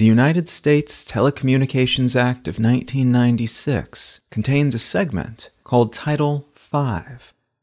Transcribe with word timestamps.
The 0.00 0.06
United 0.06 0.48
States 0.48 1.04
Telecommunications 1.04 2.16
Act 2.16 2.48
of 2.48 2.54
1996 2.58 4.22
contains 4.30 4.74
a 4.74 4.78
segment 4.78 5.50
called 5.62 5.92
Title 5.92 6.48
V, 6.54 6.78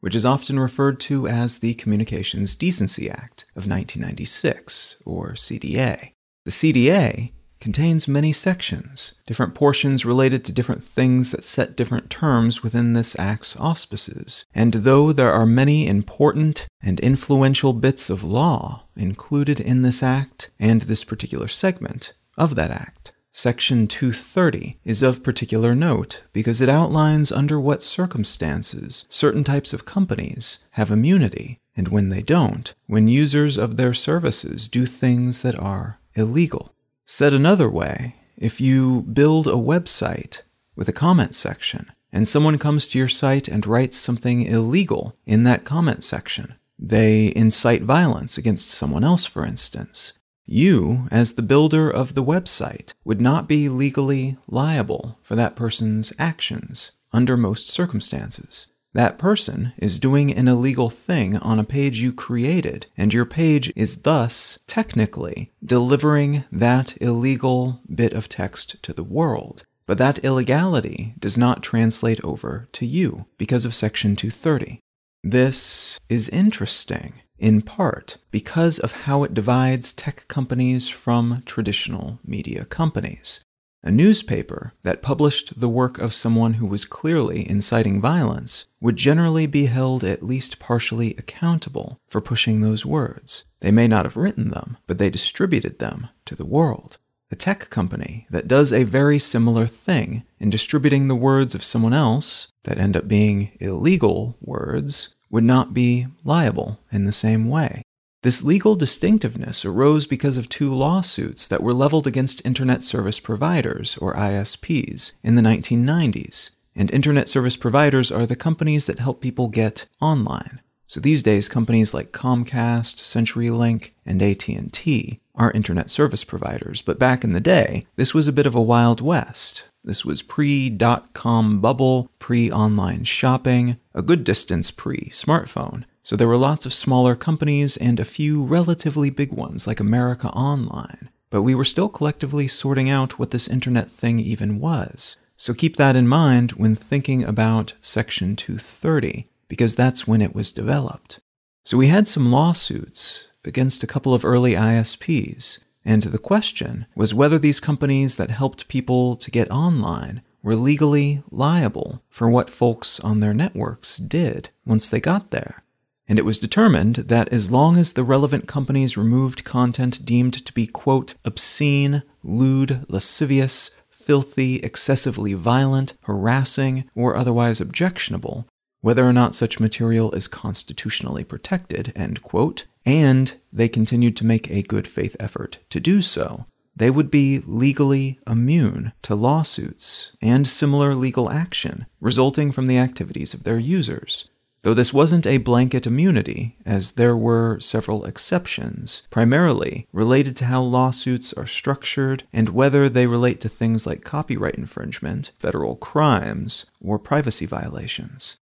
which 0.08 0.14
is 0.14 0.24
often 0.24 0.58
referred 0.58 0.98
to 0.98 1.28
as 1.28 1.58
the 1.58 1.74
Communications 1.74 2.54
Decency 2.54 3.10
Act 3.10 3.44
of 3.50 3.68
1996, 3.68 5.02
or 5.04 5.32
CDA. 5.32 6.12
The 6.46 6.50
CDA 6.50 7.32
contains 7.60 8.08
many 8.08 8.32
sections, 8.32 9.12
different 9.26 9.54
portions 9.54 10.06
related 10.06 10.46
to 10.46 10.52
different 10.52 10.82
things 10.82 11.30
that 11.30 11.44
set 11.44 11.76
different 11.76 12.08
terms 12.08 12.62
within 12.62 12.94
this 12.94 13.18
act's 13.18 13.54
auspices. 13.58 14.46
And 14.54 14.72
though 14.72 15.12
there 15.12 15.30
are 15.30 15.44
many 15.44 15.86
important 15.86 16.66
and 16.80 16.98
influential 17.00 17.74
bits 17.74 18.08
of 18.08 18.24
law 18.24 18.84
included 18.96 19.60
in 19.60 19.82
this 19.82 20.02
act 20.02 20.50
and 20.58 20.80
this 20.80 21.04
particular 21.04 21.48
segment, 21.48 22.14
of 22.38 22.54
that 22.54 22.70
Act. 22.70 23.12
Section 23.32 23.86
230 23.86 24.78
is 24.84 25.02
of 25.02 25.22
particular 25.22 25.74
note 25.74 26.22
because 26.32 26.60
it 26.60 26.68
outlines 26.68 27.30
under 27.30 27.60
what 27.60 27.82
circumstances 27.82 29.06
certain 29.08 29.44
types 29.44 29.72
of 29.72 29.84
companies 29.84 30.58
have 30.72 30.90
immunity 30.90 31.60
and 31.76 31.88
when 31.88 32.08
they 32.08 32.22
don't, 32.22 32.74
when 32.86 33.06
users 33.06 33.56
of 33.56 33.76
their 33.76 33.94
services 33.94 34.66
do 34.66 34.86
things 34.86 35.42
that 35.42 35.56
are 35.58 36.00
illegal. 36.14 36.74
Said 37.06 37.32
another 37.32 37.70
way, 37.70 38.16
if 38.36 38.60
you 38.60 39.02
build 39.02 39.46
a 39.46 39.52
website 39.52 40.40
with 40.74 40.88
a 40.88 40.92
comment 40.92 41.34
section 41.34 41.92
and 42.12 42.26
someone 42.26 42.58
comes 42.58 42.88
to 42.88 42.98
your 42.98 43.08
site 43.08 43.46
and 43.46 43.66
writes 43.66 43.96
something 43.96 44.42
illegal 44.42 45.16
in 45.26 45.44
that 45.44 45.64
comment 45.64 46.02
section, 46.02 46.56
they 46.78 47.32
incite 47.36 47.82
violence 47.82 48.38
against 48.38 48.68
someone 48.68 49.04
else, 49.04 49.26
for 49.26 49.44
instance, 49.44 50.14
you, 50.48 51.08
as 51.10 51.32
the 51.32 51.42
builder 51.42 51.90
of 51.90 52.14
the 52.14 52.24
website, 52.24 52.92
would 53.04 53.20
not 53.20 53.46
be 53.46 53.68
legally 53.68 54.36
liable 54.48 55.18
for 55.22 55.36
that 55.36 55.56
person's 55.56 56.12
actions 56.18 56.92
under 57.12 57.36
most 57.36 57.68
circumstances. 57.68 58.68
That 58.94 59.18
person 59.18 59.72
is 59.76 59.98
doing 59.98 60.32
an 60.34 60.48
illegal 60.48 60.90
thing 60.90 61.36
on 61.36 61.58
a 61.58 61.64
page 61.64 62.00
you 62.00 62.12
created, 62.12 62.86
and 62.96 63.12
your 63.12 63.26
page 63.26 63.72
is 63.76 64.02
thus, 64.02 64.58
technically, 64.66 65.52
delivering 65.64 66.44
that 66.50 66.96
illegal 67.00 67.80
bit 67.94 68.12
of 68.12 68.28
text 68.28 68.82
to 68.82 68.92
the 68.92 69.04
world. 69.04 69.64
But 69.86 69.98
that 69.98 70.18
illegality 70.24 71.14
does 71.18 71.38
not 71.38 71.62
translate 71.62 72.22
over 72.24 72.68
to 72.72 72.86
you 72.86 73.26
because 73.36 73.64
of 73.64 73.74
Section 73.74 74.16
230. 74.16 74.80
This 75.22 75.98
is 76.08 76.28
interesting 76.28 77.20
in 77.38 77.62
part 77.62 78.18
because 78.30 78.78
of 78.78 78.92
how 78.92 79.24
it 79.24 79.34
divides 79.34 79.92
tech 79.92 80.26
companies 80.28 80.88
from 80.88 81.42
traditional 81.46 82.18
media 82.24 82.64
companies. 82.64 83.40
A 83.82 83.92
newspaper 83.92 84.72
that 84.82 85.02
published 85.02 85.60
the 85.60 85.68
work 85.68 85.98
of 85.98 86.12
someone 86.12 86.54
who 86.54 86.66
was 86.66 86.84
clearly 86.84 87.48
inciting 87.48 88.00
violence 88.00 88.66
would 88.80 88.96
generally 88.96 89.46
be 89.46 89.66
held 89.66 90.02
at 90.02 90.22
least 90.22 90.58
partially 90.58 91.14
accountable 91.16 92.00
for 92.08 92.20
pushing 92.20 92.60
those 92.60 92.84
words. 92.84 93.44
They 93.60 93.70
may 93.70 93.86
not 93.86 94.04
have 94.04 94.16
written 94.16 94.50
them, 94.50 94.78
but 94.86 94.98
they 94.98 95.10
distributed 95.10 95.78
them 95.78 96.08
to 96.26 96.34
the 96.34 96.44
world. 96.44 96.98
A 97.30 97.36
tech 97.36 97.70
company 97.70 98.26
that 98.30 98.48
does 98.48 98.72
a 98.72 98.84
very 98.84 99.18
similar 99.18 99.66
thing 99.66 100.24
in 100.40 100.50
distributing 100.50 101.06
the 101.06 101.14
words 101.14 101.54
of 101.54 101.62
someone 101.62 101.92
else 101.94 102.48
that 102.64 102.78
end 102.78 102.96
up 102.96 103.06
being 103.06 103.52
illegal 103.60 104.36
words 104.40 105.14
would 105.30 105.44
not 105.44 105.74
be 105.74 106.06
liable 106.24 106.80
in 106.90 107.04
the 107.04 107.12
same 107.12 107.48
way. 107.48 107.82
This 108.22 108.42
legal 108.42 108.74
distinctiveness 108.74 109.64
arose 109.64 110.06
because 110.06 110.36
of 110.36 110.48
two 110.48 110.74
lawsuits 110.74 111.46
that 111.48 111.62
were 111.62 111.72
leveled 111.72 112.06
against 112.06 112.44
Internet 112.44 112.82
Service 112.82 113.20
Providers, 113.20 113.96
or 113.98 114.14
ISPs, 114.14 115.12
in 115.22 115.36
the 115.36 115.42
1990s. 115.42 116.50
And 116.74 116.90
Internet 116.90 117.28
Service 117.28 117.56
Providers 117.56 118.10
are 118.10 118.26
the 118.26 118.36
companies 118.36 118.86
that 118.86 118.98
help 118.98 119.20
people 119.20 119.48
get 119.48 119.86
online. 120.00 120.60
So 120.88 121.00
these 121.00 121.22
days, 121.22 121.48
companies 121.48 121.92
like 121.92 122.12
Comcast, 122.12 122.96
CenturyLink, 122.96 123.90
and 124.06 124.22
AT&T 124.22 125.20
are 125.34 125.50
internet 125.52 125.90
service 125.90 126.24
providers, 126.24 126.82
but 126.82 126.98
back 126.98 127.22
in 127.22 127.34
the 127.34 127.40
day, 127.40 127.86
this 127.96 128.14
was 128.14 128.26
a 128.26 128.32
bit 128.32 128.46
of 128.46 128.54
a 128.54 128.62
wild 128.62 129.00
west. 129.00 129.64
This 129.84 130.04
was 130.04 130.22
pre 130.22 130.68
dot 130.70 131.12
com 131.14 131.60
bubble, 131.60 132.10
pre 132.18 132.50
online 132.50 133.04
shopping, 133.04 133.78
a 133.94 134.02
good 134.02 134.24
distance 134.24 134.70
pre 134.70 135.10
smartphone. 135.10 135.84
So 136.02 136.16
there 136.16 136.28
were 136.28 136.36
lots 136.36 136.66
of 136.66 136.72
smaller 136.72 137.14
companies 137.14 137.76
and 137.76 138.00
a 138.00 138.04
few 138.04 138.42
relatively 138.42 139.10
big 139.10 139.32
ones 139.32 139.66
like 139.66 139.80
America 139.80 140.28
Online. 140.28 141.10
But 141.30 141.42
we 141.42 141.54
were 141.54 141.64
still 141.64 141.88
collectively 141.88 142.48
sorting 142.48 142.88
out 142.88 143.18
what 143.18 143.30
this 143.30 143.48
internet 143.48 143.90
thing 143.90 144.18
even 144.18 144.58
was. 144.58 145.16
So 145.36 145.54
keep 145.54 145.76
that 145.76 145.96
in 145.96 146.08
mind 146.08 146.52
when 146.52 146.74
thinking 146.74 147.22
about 147.22 147.74
Section 147.80 148.36
230, 148.36 149.26
because 149.48 149.74
that's 149.74 150.06
when 150.06 150.20
it 150.22 150.34
was 150.34 150.50
developed. 150.50 151.20
So 151.64 151.76
we 151.76 151.88
had 151.88 152.08
some 152.08 152.32
lawsuits 152.32 153.26
against 153.44 153.82
a 153.82 153.86
couple 153.86 154.14
of 154.14 154.24
early 154.24 154.54
ISPs, 154.54 155.58
and 155.88 156.02
the 156.02 156.18
question 156.18 156.84
was 156.94 157.14
whether 157.14 157.38
these 157.38 157.60
companies 157.60 158.16
that 158.16 158.30
helped 158.30 158.68
people 158.68 159.16
to 159.16 159.30
get 159.30 159.50
online 159.50 160.20
were 160.42 160.54
legally 160.54 161.22
liable 161.30 162.02
for 162.10 162.28
what 162.28 162.50
folks 162.50 163.00
on 163.00 163.20
their 163.20 163.32
networks 163.32 163.96
did 163.96 164.50
once 164.66 164.86
they 164.86 165.00
got 165.00 165.30
there. 165.30 165.62
And 166.06 166.18
it 166.18 166.26
was 166.26 166.38
determined 166.38 166.96
that 166.96 167.32
as 167.32 167.50
long 167.50 167.78
as 167.78 167.94
the 167.94 168.04
relevant 168.04 168.46
companies 168.46 168.98
removed 168.98 169.44
content 169.44 170.04
deemed 170.04 170.44
to 170.44 170.52
be, 170.52 170.66
quote, 170.66 171.14
obscene, 171.24 172.02
lewd, 172.22 172.84
lascivious, 172.90 173.70
filthy, 173.88 174.56
excessively 174.56 175.32
violent, 175.32 175.94
harassing, 176.02 176.84
or 176.94 177.16
otherwise 177.16 177.62
objectionable, 177.62 178.46
whether 178.82 179.08
or 179.08 179.14
not 179.14 179.34
such 179.34 179.58
material 179.58 180.12
is 180.12 180.28
constitutionally 180.28 181.24
protected, 181.24 181.94
end 181.96 182.22
quote, 182.22 182.66
and 182.88 183.34
they 183.52 183.68
continued 183.68 184.16
to 184.16 184.24
make 184.24 184.50
a 184.50 184.62
good 184.62 184.88
faith 184.88 185.14
effort 185.20 185.58
to 185.68 185.78
do 185.78 186.00
so, 186.00 186.46
they 186.74 186.88
would 186.88 187.10
be 187.10 187.42
legally 187.44 188.18
immune 188.26 188.92
to 189.02 189.14
lawsuits 189.14 190.12
and 190.22 190.48
similar 190.48 190.94
legal 190.94 191.28
action 191.28 191.84
resulting 192.00 192.50
from 192.50 192.66
the 192.66 192.78
activities 192.78 193.34
of 193.34 193.44
their 193.44 193.58
users. 193.58 194.30
Though 194.62 194.72
this 194.72 194.94
wasn't 194.94 195.26
a 195.26 195.36
blanket 195.36 195.86
immunity, 195.86 196.56
as 196.64 196.92
there 196.92 197.16
were 197.16 197.60
several 197.60 198.06
exceptions, 198.06 199.02
primarily 199.10 199.86
related 199.92 200.34
to 200.36 200.46
how 200.46 200.62
lawsuits 200.62 201.34
are 201.34 201.46
structured 201.46 202.24
and 202.32 202.48
whether 202.48 202.88
they 202.88 203.06
relate 203.06 203.38
to 203.42 203.50
things 203.50 203.86
like 203.86 204.02
copyright 204.02 204.54
infringement, 204.54 205.32
federal 205.38 205.76
crimes, 205.76 206.64
or 206.80 206.98
privacy 206.98 207.44
violations. 207.44 208.38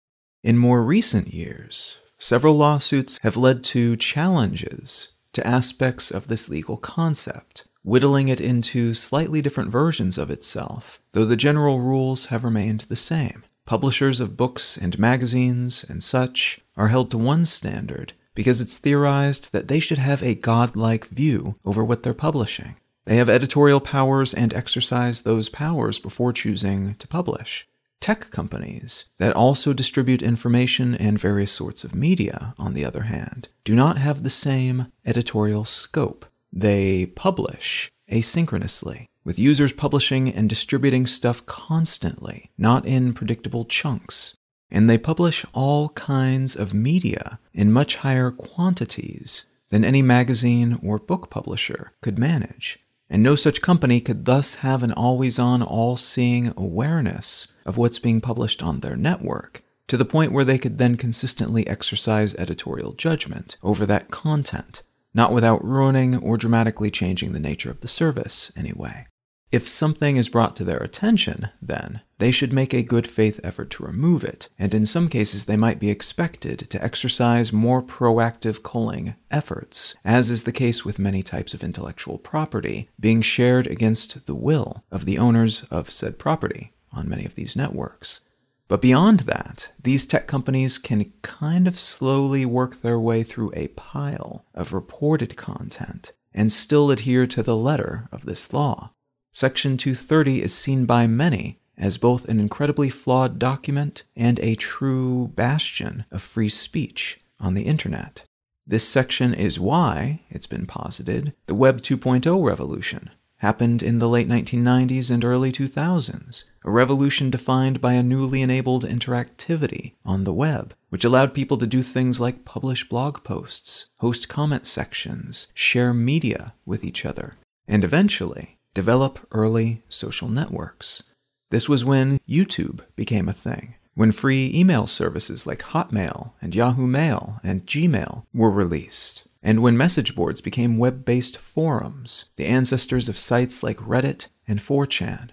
In 0.43 0.57
more 0.57 0.81
recent 0.81 1.31
years, 1.31 1.99
several 2.21 2.55
lawsuits 2.55 3.17
have 3.23 3.35
led 3.35 3.63
to 3.63 3.97
challenges 3.97 5.09
to 5.33 5.45
aspects 5.45 6.11
of 6.11 6.27
this 6.27 6.49
legal 6.49 6.77
concept, 6.77 7.65
whittling 7.83 8.27
it 8.29 8.39
into 8.39 8.93
slightly 8.93 9.41
different 9.41 9.71
versions 9.71 10.17
of 10.17 10.29
itself, 10.29 11.01
though 11.13 11.25
the 11.25 11.35
general 11.35 11.79
rules 11.79 12.27
have 12.27 12.43
remained 12.43 12.81
the 12.81 12.95
same. 12.95 13.43
Publishers 13.65 14.19
of 14.19 14.37
books 14.37 14.77
and 14.77 14.99
magazines 14.99 15.83
and 15.89 16.03
such 16.03 16.59
are 16.77 16.89
held 16.89 17.09
to 17.11 17.17
one 17.17 17.45
standard 17.45 18.13
because 18.35 18.61
it's 18.61 18.77
theorized 18.77 19.51
that 19.51 19.67
they 19.67 19.79
should 19.79 19.97
have 19.97 20.21
a 20.21 20.35
godlike 20.35 21.07
view 21.07 21.55
over 21.65 21.83
what 21.83 22.03
they're 22.03 22.13
publishing. 22.13 22.75
They 23.05 23.15
have 23.15 23.29
editorial 23.29 23.79
powers 23.79 24.33
and 24.33 24.53
exercise 24.53 25.23
those 25.23 25.49
powers 25.49 25.97
before 25.97 26.33
choosing 26.33 26.95
to 26.95 27.07
publish. 27.07 27.67
Tech 28.01 28.31
companies 28.31 29.05
that 29.19 29.35
also 29.35 29.73
distribute 29.73 30.23
information 30.23 30.95
and 30.95 31.19
various 31.19 31.51
sorts 31.51 31.83
of 31.83 31.93
media, 31.93 32.55
on 32.57 32.73
the 32.73 32.83
other 32.83 33.03
hand, 33.03 33.49
do 33.63 33.75
not 33.75 33.99
have 33.99 34.23
the 34.23 34.29
same 34.31 34.87
editorial 35.05 35.65
scope. 35.65 36.25
They 36.51 37.05
publish 37.05 37.91
asynchronously, 38.11 39.05
with 39.23 39.37
users 39.37 39.71
publishing 39.71 40.33
and 40.33 40.49
distributing 40.49 41.05
stuff 41.05 41.45
constantly, 41.45 42.49
not 42.57 42.87
in 42.87 43.13
predictable 43.13 43.65
chunks. 43.65 44.35
And 44.71 44.89
they 44.89 44.97
publish 44.97 45.45
all 45.53 45.89
kinds 45.89 46.55
of 46.55 46.73
media 46.73 47.37
in 47.53 47.71
much 47.71 47.97
higher 47.97 48.31
quantities 48.31 49.45
than 49.69 49.85
any 49.85 50.01
magazine 50.01 50.79
or 50.81 50.97
book 50.97 51.29
publisher 51.29 51.91
could 52.01 52.17
manage 52.17 52.79
and 53.11 53.21
no 53.21 53.35
such 53.35 53.61
company 53.61 53.99
could 53.99 54.23
thus 54.23 54.55
have 54.55 54.81
an 54.81 54.93
always 54.93 55.37
on, 55.37 55.61
all 55.61 55.97
seeing 55.97 56.53
awareness 56.55 57.49
of 57.65 57.75
what's 57.77 57.99
being 57.99 58.21
published 58.21 58.63
on 58.63 58.79
their 58.79 58.95
network, 58.95 59.61
to 59.87 59.97
the 59.97 60.05
point 60.05 60.31
where 60.31 60.45
they 60.45 60.57
could 60.57 60.77
then 60.77 60.95
consistently 60.95 61.67
exercise 61.67 62.33
editorial 62.35 62.93
judgment 62.93 63.57
over 63.61 63.85
that 63.85 64.09
content. 64.09 64.81
not 65.13 65.33
without 65.33 65.63
ruining 65.63 66.15
or 66.15 66.37
dramatically 66.37 66.89
changing 66.89 67.33
the 67.33 67.39
nature 67.39 67.69
of 67.69 67.81
the 67.81 67.87
service, 67.87 68.49
anyway. 68.55 69.05
If 69.51 69.67
something 69.67 70.15
is 70.15 70.29
brought 70.29 70.55
to 70.55 70.63
their 70.63 70.77
attention, 70.77 71.49
then, 71.61 71.99
they 72.19 72.31
should 72.31 72.53
make 72.53 72.73
a 72.73 72.83
good 72.83 73.05
faith 73.05 73.37
effort 73.43 73.69
to 73.71 73.83
remove 73.83 74.23
it, 74.23 74.47
and 74.57 74.73
in 74.73 74.85
some 74.85 75.09
cases 75.09 75.43
they 75.43 75.57
might 75.57 75.77
be 75.77 75.89
expected 75.89 76.69
to 76.69 76.81
exercise 76.81 77.51
more 77.51 77.83
proactive 77.83 78.63
culling 78.63 79.15
efforts, 79.29 79.93
as 80.05 80.29
is 80.29 80.45
the 80.45 80.53
case 80.53 80.85
with 80.85 80.99
many 80.99 81.21
types 81.21 81.53
of 81.53 81.63
intellectual 81.63 82.17
property 82.17 82.89
being 82.97 83.21
shared 83.21 83.67
against 83.67 84.25
the 84.25 84.35
will 84.35 84.85
of 84.89 85.03
the 85.03 85.17
owners 85.17 85.65
of 85.69 85.89
said 85.89 86.17
property 86.17 86.71
on 86.93 87.09
many 87.09 87.25
of 87.25 87.35
these 87.35 87.57
networks. 87.57 88.21
But 88.69 88.81
beyond 88.81 89.21
that, 89.21 89.73
these 89.83 90.05
tech 90.05 90.27
companies 90.27 90.77
can 90.77 91.11
kind 91.23 91.67
of 91.67 91.77
slowly 91.77 92.45
work 92.45 92.81
their 92.81 92.97
way 92.97 93.23
through 93.23 93.51
a 93.53 93.67
pile 93.69 94.45
of 94.53 94.71
reported 94.71 95.35
content 95.35 96.13
and 96.33 96.49
still 96.53 96.89
adhere 96.89 97.27
to 97.27 97.43
the 97.43 97.57
letter 97.57 98.07
of 98.13 98.25
this 98.25 98.53
law. 98.53 98.93
Section 99.33 99.77
230 99.77 100.43
is 100.43 100.53
seen 100.53 100.85
by 100.85 101.07
many 101.07 101.57
as 101.77 101.97
both 101.97 102.25
an 102.25 102.39
incredibly 102.39 102.89
flawed 102.89 103.39
document 103.39 104.03
and 104.13 104.39
a 104.39 104.55
true 104.55 105.29
bastion 105.35 106.03
of 106.11 106.21
free 106.21 106.49
speech 106.49 107.21
on 107.39 107.53
the 107.53 107.63
internet. 107.63 108.23
This 108.67 108.87
section 108.87 109.33
is 109.33 109.59
why, 109.59 110.19
it's 110.29 110.47
been 110.47 110.65
posited, 110.65 111.33
the 111.45 111.55
Web 111.55 111.81
2.0 111.81 112.45
revolution 112.45 113.09
happened 113.37 113.81
in 113.81 113.99
the 113.99 114.09
late 114.09 114.27
1990s 114.27 115.09
and 115.09 115.25
early 115.25 115.51
2000s, 115.51 116.43
a 116.63 116.69
revolution 116.69 117.31
defined 117.31 117.81
by 117.81 117.93
a 117.93 118.03
newly 118.03 118.41
enabled 118.41 118.85
interactivity 118.85 119.93
on 120.05 120.25
the 120.25 120.33
web, 120.33 120.75
which 120.89 121.05
allowed 121.05 121.33
people 121.33 121.57
to 121.57 121.65
do 121.65 121.81
things 121.81 122.19
like 122.19 122.45
publish 122.45 122.87
blog 122.87 123.23
posts, 123.23 123.87
host 123.97 124.29
comment 124.29 124.67
sections, 124.67 125.47
share 125.55 125.93
media 125.93 126.53
with 126.65 126.83
each 126.83 127.03
other, 127.05 127.37
and 127.67 127.83
eventually 127.83 128.59
develop 128.73 129.27
early 129.31 129.83
social 129.89 130.29
networks. 130.29 131.03
This 131.49 131.67
was 131.67 131.83
when 131.83 132.19
YouTube 132.27 132.81
became 132.95 133.27
a 133.27 133.33
thing, 133.33 133.75
when 133.93 134.11
free 134.11 134.51
email 134.53 134.87
services 134.87 135.45
like 135.45 135.61
Hotmail 135.61 136.31
and 136.41 136.55
Yahoo 136.55 136.87
Mail 136.87 137.39
and 137.43 137.65
Gmail 137.65 138.25
were 138.33 138.49
released, 138.49 139.27
and 139.43 139.61
when 139.61 139.77
message 139.77 140.15
boards 140.15 140.39
became 140.39 140.77
web 140.77 141.03
based 141.03 141.37
forums, 141.37 142.25
the 142.37 142.45
ancestors 142.45 143.09
of 143.09 143.17
sites 143.17 143.63
like 143.63 143.77
Reddit 143.77 144.27
and 144.47 144.59
4chan. 144.59 145.29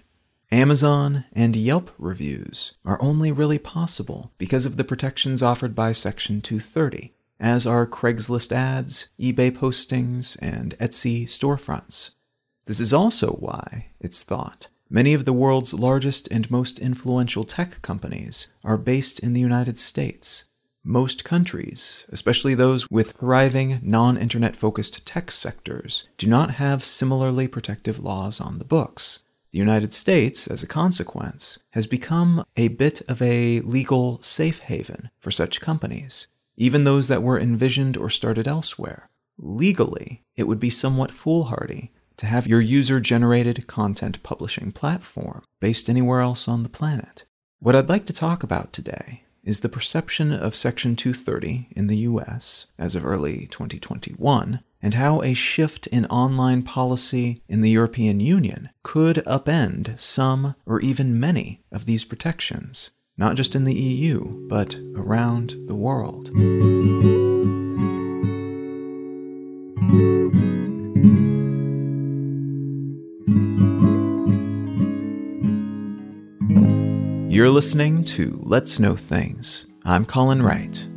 Amazon 0.51 1.25
and 1.31 1.55
Yelp 1.55 1.91
reviews 1.97 2.73
are 2.83 3.01
only 3.01 3.31
really 3.31 3.59
possible 3.59 4.31
because 4.37 4.65
of 4.65 4.77
the 4.77 4.83
protections 4.83 5.43
offered 5.43 5.75
by 5.75 5.91
Section 5.91 6.41
230, 6.41 7.13
as 7.39 7.67
are 7.67 7.85
Craigslist 7.85 8.51
ads, 8.51 9.09
eBay 9.19 9.51
postings, 9.51 10.37
and 10.41 10.77
Etsy 10.79 11.23
storefronts. 11.23 12.15
This 12.69 12.79
is 12.79 12.93
also 12.93 13.31
why, 13.31 13.87
it's 13.99 14.23
thought, 14.23 14.67
many 14.91 15.15
of 15.15 15.25
the 15.25 15.33
world's 15.33 15.73
largest 15.73 16.27
and 16.29 16.51
most 16.51 16.77
influential 16.77 17.43
tech 17.43 17.81
companies 17.81 18.47
are 18.63 18.77
based 18.77 19.19
in 19.21 19.33
the 19.33 19.41
United 19.41 19.79
States. 19.79 20.43
Most 20.83 21.23
countries, 21.23 22.05
especially 22.09 22.53
those 22.53 22.87
with 22.91 23.13
thriving 23.13 23.79
non 23.81 24.17
internet 24.17 24.55
focused 24.55 25.03
tech 25.03 25.31
sectors, 25.31 26.07
do 26.19 26.27
not 26.27 26.51
have 26.61 26.85
similarly 26.85 27.47
protective 27.47 27.97
laws 28.03 28.39
on 28.39 28.59
the 28.59 28.65
books. 28.65 29.23
The 29.51 29.57
United 29.57 29.91
States, 29.91 30.45
as 30.45 30.61
a 30.61 30.67
consequence, 30.67 31.57
has 31.71 31.87
become 31.87 32.45
a 32.55 32.67
bit 32.67 33.01
of 33.09 33.19
a 33.19 33.61
legal 33.61 34.21
safe 34.21 34.59
haven 34.59 35.09
for 35.17 35.31
such 35.31 35.59
companies, 35.59 36.27
even 36.55 36.83
those 36.83 37.07
that 37.07 37.23
were 37.23 37.39
envisioned 37.39 37.97
or 37.97 38.11
started 38.11 38.47
elsewhere. 38.47 39.09
Legally, 39.39 40.21
it 40.35 40.43
would 40.43 40.59
be 40.59 40.69
somewhat 40.69 41.11
foolhardy 41.11 41.93
to 42.19 42.25
have 42.25 42.47
your 42.47 42.61
user 42.61 42.99
generated 42.99 43.65
content 43.65 44.21
publishing 44.23 44.71
platform 44.71 45.41
based 45.59 45.89
anywhere 45.89 46.19
else 46.19 46.47
on 46.47 46.63
the 46.63 46.69
planet. 46.69 47.23
What 47.59 47.75
I'd 47.75 47.89
like 47.89 48.05
to 48.07 48.13
talk 48.13 48.43
about 48.43 48.71
today 48.73 49.23
is 49.43 49.61
the 49.61 49.69
perception 49.69 50.33
of 50.33 50.55
Section 50.55 50.95
230 50.97 51.69
in 51.71 51.87
the 51.87 51.97
US 51.97 52.67
as 52.77 52.93
of 52.93 53.05
early 53.05 53.47
2021 53.47 54.59
and 54.81 54.93
how 54.93 55.21
a 55.21 55.33
shift 55.33 55.87
in 55.87 56.05
online 56.07 56.61
policy 56.61 57.41
in 57.47 57.61
the 57.61 57.69
European 57.69 58.19
Union 58.19 58.69
could 58.83 59.17
upend 59.25 59.99
some 59.99 60.55
or 60.65 60.81
even 60.81 61.19
many 61.19 61.61
of 61.71 61.85
these 61.85 62.05
protections, 62.05 62.91
not 63.17 63.35
just 63.35 63.55
in 63.55 63.63
the 63.63 63.73
EU, 63.73 64.47
but 64.47 64.77
around 64.95 65.55
the 65.67 65.75
world. 65.75 66.29
You're 77.49 77.55
listening 77.55 78.03
to 78.03 78.39
Let's 78.43 78.79
Know 78.79 78.95
Things. 78.95 79.65
I'm 79.83 80.05
Colin 80.05 80.43
Wright. 80.43 80.87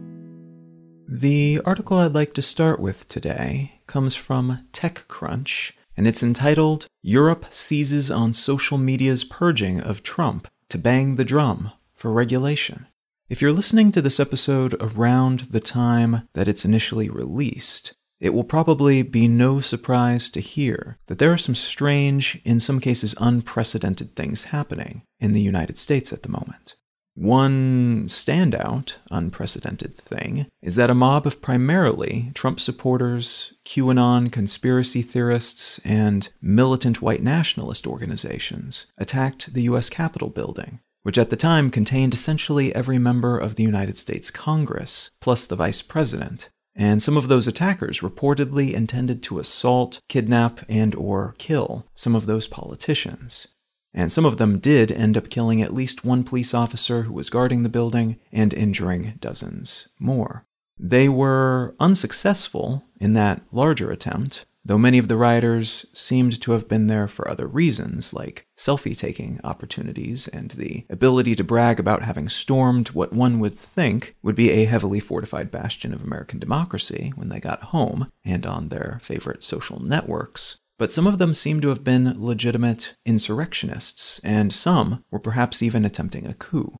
The 1.08 1.62
article 1.64 1.96
I'd 1.96 2.12
like 2.12 2.34
to 2.34 2.43
start 2.43 2.78
with 2.78 3.08
today 3.08 3.81
comes 3.87 4.14
from 4.14 4.69
TechCrunch, 4.75 5.72
and 5.96 6.06
it's 6.06 6.22
entitled 6.22 6.88
Europe 7.00 7.46
Seizes 7.50 8.10
on 8.10 8.34
Social 8.34 8.76
Media's 8.76 9.25
Purging 9.25 9.81
of 9.81 10.02
Trump 10.02 10.46
to 10.69 10.76
Bang 10.76 11.16
the 11.16 11.25
Drum 11.25 11.72
for 11.94 12.12
Regulation. 12.12 12.87
If 13.31 13.40
you're 13.40 13.50
listening 13.50 13.90
to 13.93 14.02
this 14.02 14.20
episode 14.20 14.76
around 14.78 15.46
the 15.52 15.60
time 15.60 16.28
that 16.34 16.48
it's 16.48 16.66
initially 16.66 17.08
released, 17.08 17.94
it 18.22 18.32
will 18.32 18.44
probably 18.44 19.02
be 19.02 19.26
no 19.26 19.60
surprise 19.60 20.30
to 20.30 20.40
hear 20.40 20.96
that 21.08 21.19
there 21.19 21.32
are 21.32 21.36
some 21.36 21.56
strange, 21.56 22.40
in 22.44 22.60
some 22.60 22.78
cases 22.78 23.16
unprecedented 23.19 24.14
things 24.14 24.44
happening 24.44 25.02
in 25.19 25.32
the 25.32 25.40
United 25.40 25.76
States 25.76 26.12
at 26.12 26.22
the 26.22 26.28
moment. 26.28 26.76
One 27.14 28.04
standout, 28.06 28.94
unprecedented 29.10 29.96
thing 29.96 30.46
is 30.62 30.76
that 30.76 30.88
a 30.88 30.94
mob 30.94 31.26
of 31.26 31.42
primarily 31.42 32.30
Trump 32.32 32.60
supporters, 32.60 33.54
QAnon 33.66 34.30
conspiracy 34.30 35.02
theorists, 35.02 35.80
and 35.84 36.28
militant 36.40 37.02
white 37.02 37.24
nationalist 37.24 37.88
organizations 37.88 38.86
attacked 38.96 39.52
the 39.52 39.62
U.S. 39.62 39.90
Capitol 39.90 40.30
building, 40.30 40.78
which 41.02 41.19
at 41.19 41.30
the 41.30 41.36
time 41.36 41.70
contained 41.70 42.14
essentially 42.14 42.72
every 42.72 42.98
member 42.98 43.36
of 43.36 43.56
the 43.56 43.64
United 43.64 43.98
States 43.98 44.30
Congress, 44.30 45.10
plus 45.20 45.44
the 45.44 45.56
vice 45.56 45.82
president, 45.82 46.50
and 46.74 47.02
some 47.02 47.16
of 47.16 47.28
those 47.28 47.46
attackers 47.46 48.00
reportedly 48.00 48.72
intended 48.72 49.22
to 49.24 49.38
assault, 49.38 50.00
kidnap, 50.08 50.60
and 50.69 50.94
or 50.94 51.34
kill 51.38 51.86
some 51.94 52.14
of 52.14 52.26
those 52.26 52.46
politicians. 52.46 53.48
And 53.94 54.10
some 54.10 54.24
of 54.24 54.38
them 54.38 54.58
did 54.58 54.91
end 54.91 55.17
up 55.17 55.29
killing 55.29 55.60
at 55.60 55.74
least 55.74 56.05
one 56.05 56.24
police 56.24 56.55
officer 56.55 57.02
who 57.02 57.12
was 57.12 57.29
guarding 57.29 57.62
the 57.62 57.69
building 57.69 58.19
and 58.32 58.55
injuring 58.55 59.14
dozens 59.20 59.88
more. 59.98 60.46
They 60.79 61.08
were 61.08 61.74
unsuccessful 61.79 62.84
in 62.98 63.12
that 63.12 63.43
larger 63.52 63.91
attempt, 63.91 64.46
though 64.64 64.78
many 64.78 64.98
of 64.98 65.08
the 65.08 65.16
rioters 65.16 65.86
seemed 65.92 66.40
to 66.40 66.52
have 66.52 66.69
been 66.69 66.86
there 66.86 67.08
for 67.08 67.28
other 67.28 67.46
reasons, 67.46 68.12
like 68.12 68.46
selfie 68.56 68.96
taking 68.96 69.40
opportunities 69.42 70.28
and 70.28 70.52
the 70.52 70.84
ability 70.88 71.34
to 71.34 71.44
brag 71.44 71.81
about 71.81 72.02
having 72.02 72.28
stormed 72.28 72.88
what 72.90 73.12
one 73.12 73.40
would 73.40 73.56
think 73.56 74.14
would 74.22 74.36
be 74.36 74.50
a 74.50 74.64
heavily 74.64 75.00
fortified 75.00 75.50
bastion 75.50 75.92
of 75.92 76.02
American 76.02 76.38
democracy 76.38 77.12
when 77.16 77.28
they 77.28 77.40
got 77.40 77.64
home 77.64 78.10
and 78.24 78.46
on 78.46 78.69
their 78.69 79.00
favorite 79.02 79.42
social 79.42 79.82
networks. 79.82 80.58
But 80.78 80.90
some 80.90 81.06
of 81.06 81.19
them 81.19 81.34
seem 81.34 81.60
to 81.60 81.69
have 81.69 81.84
been 81.84 82.14
legitimate 82.16 82.96
insurrectionists, 83.04 84.20
and 84.24 84.52
some 84.52 85.04
were 85.10 85.19
perhaps 85.19 85.62
even 85.62 85.84
attempting 85.84 86.26
a 86.26 86.34
coup. 86.34 86.74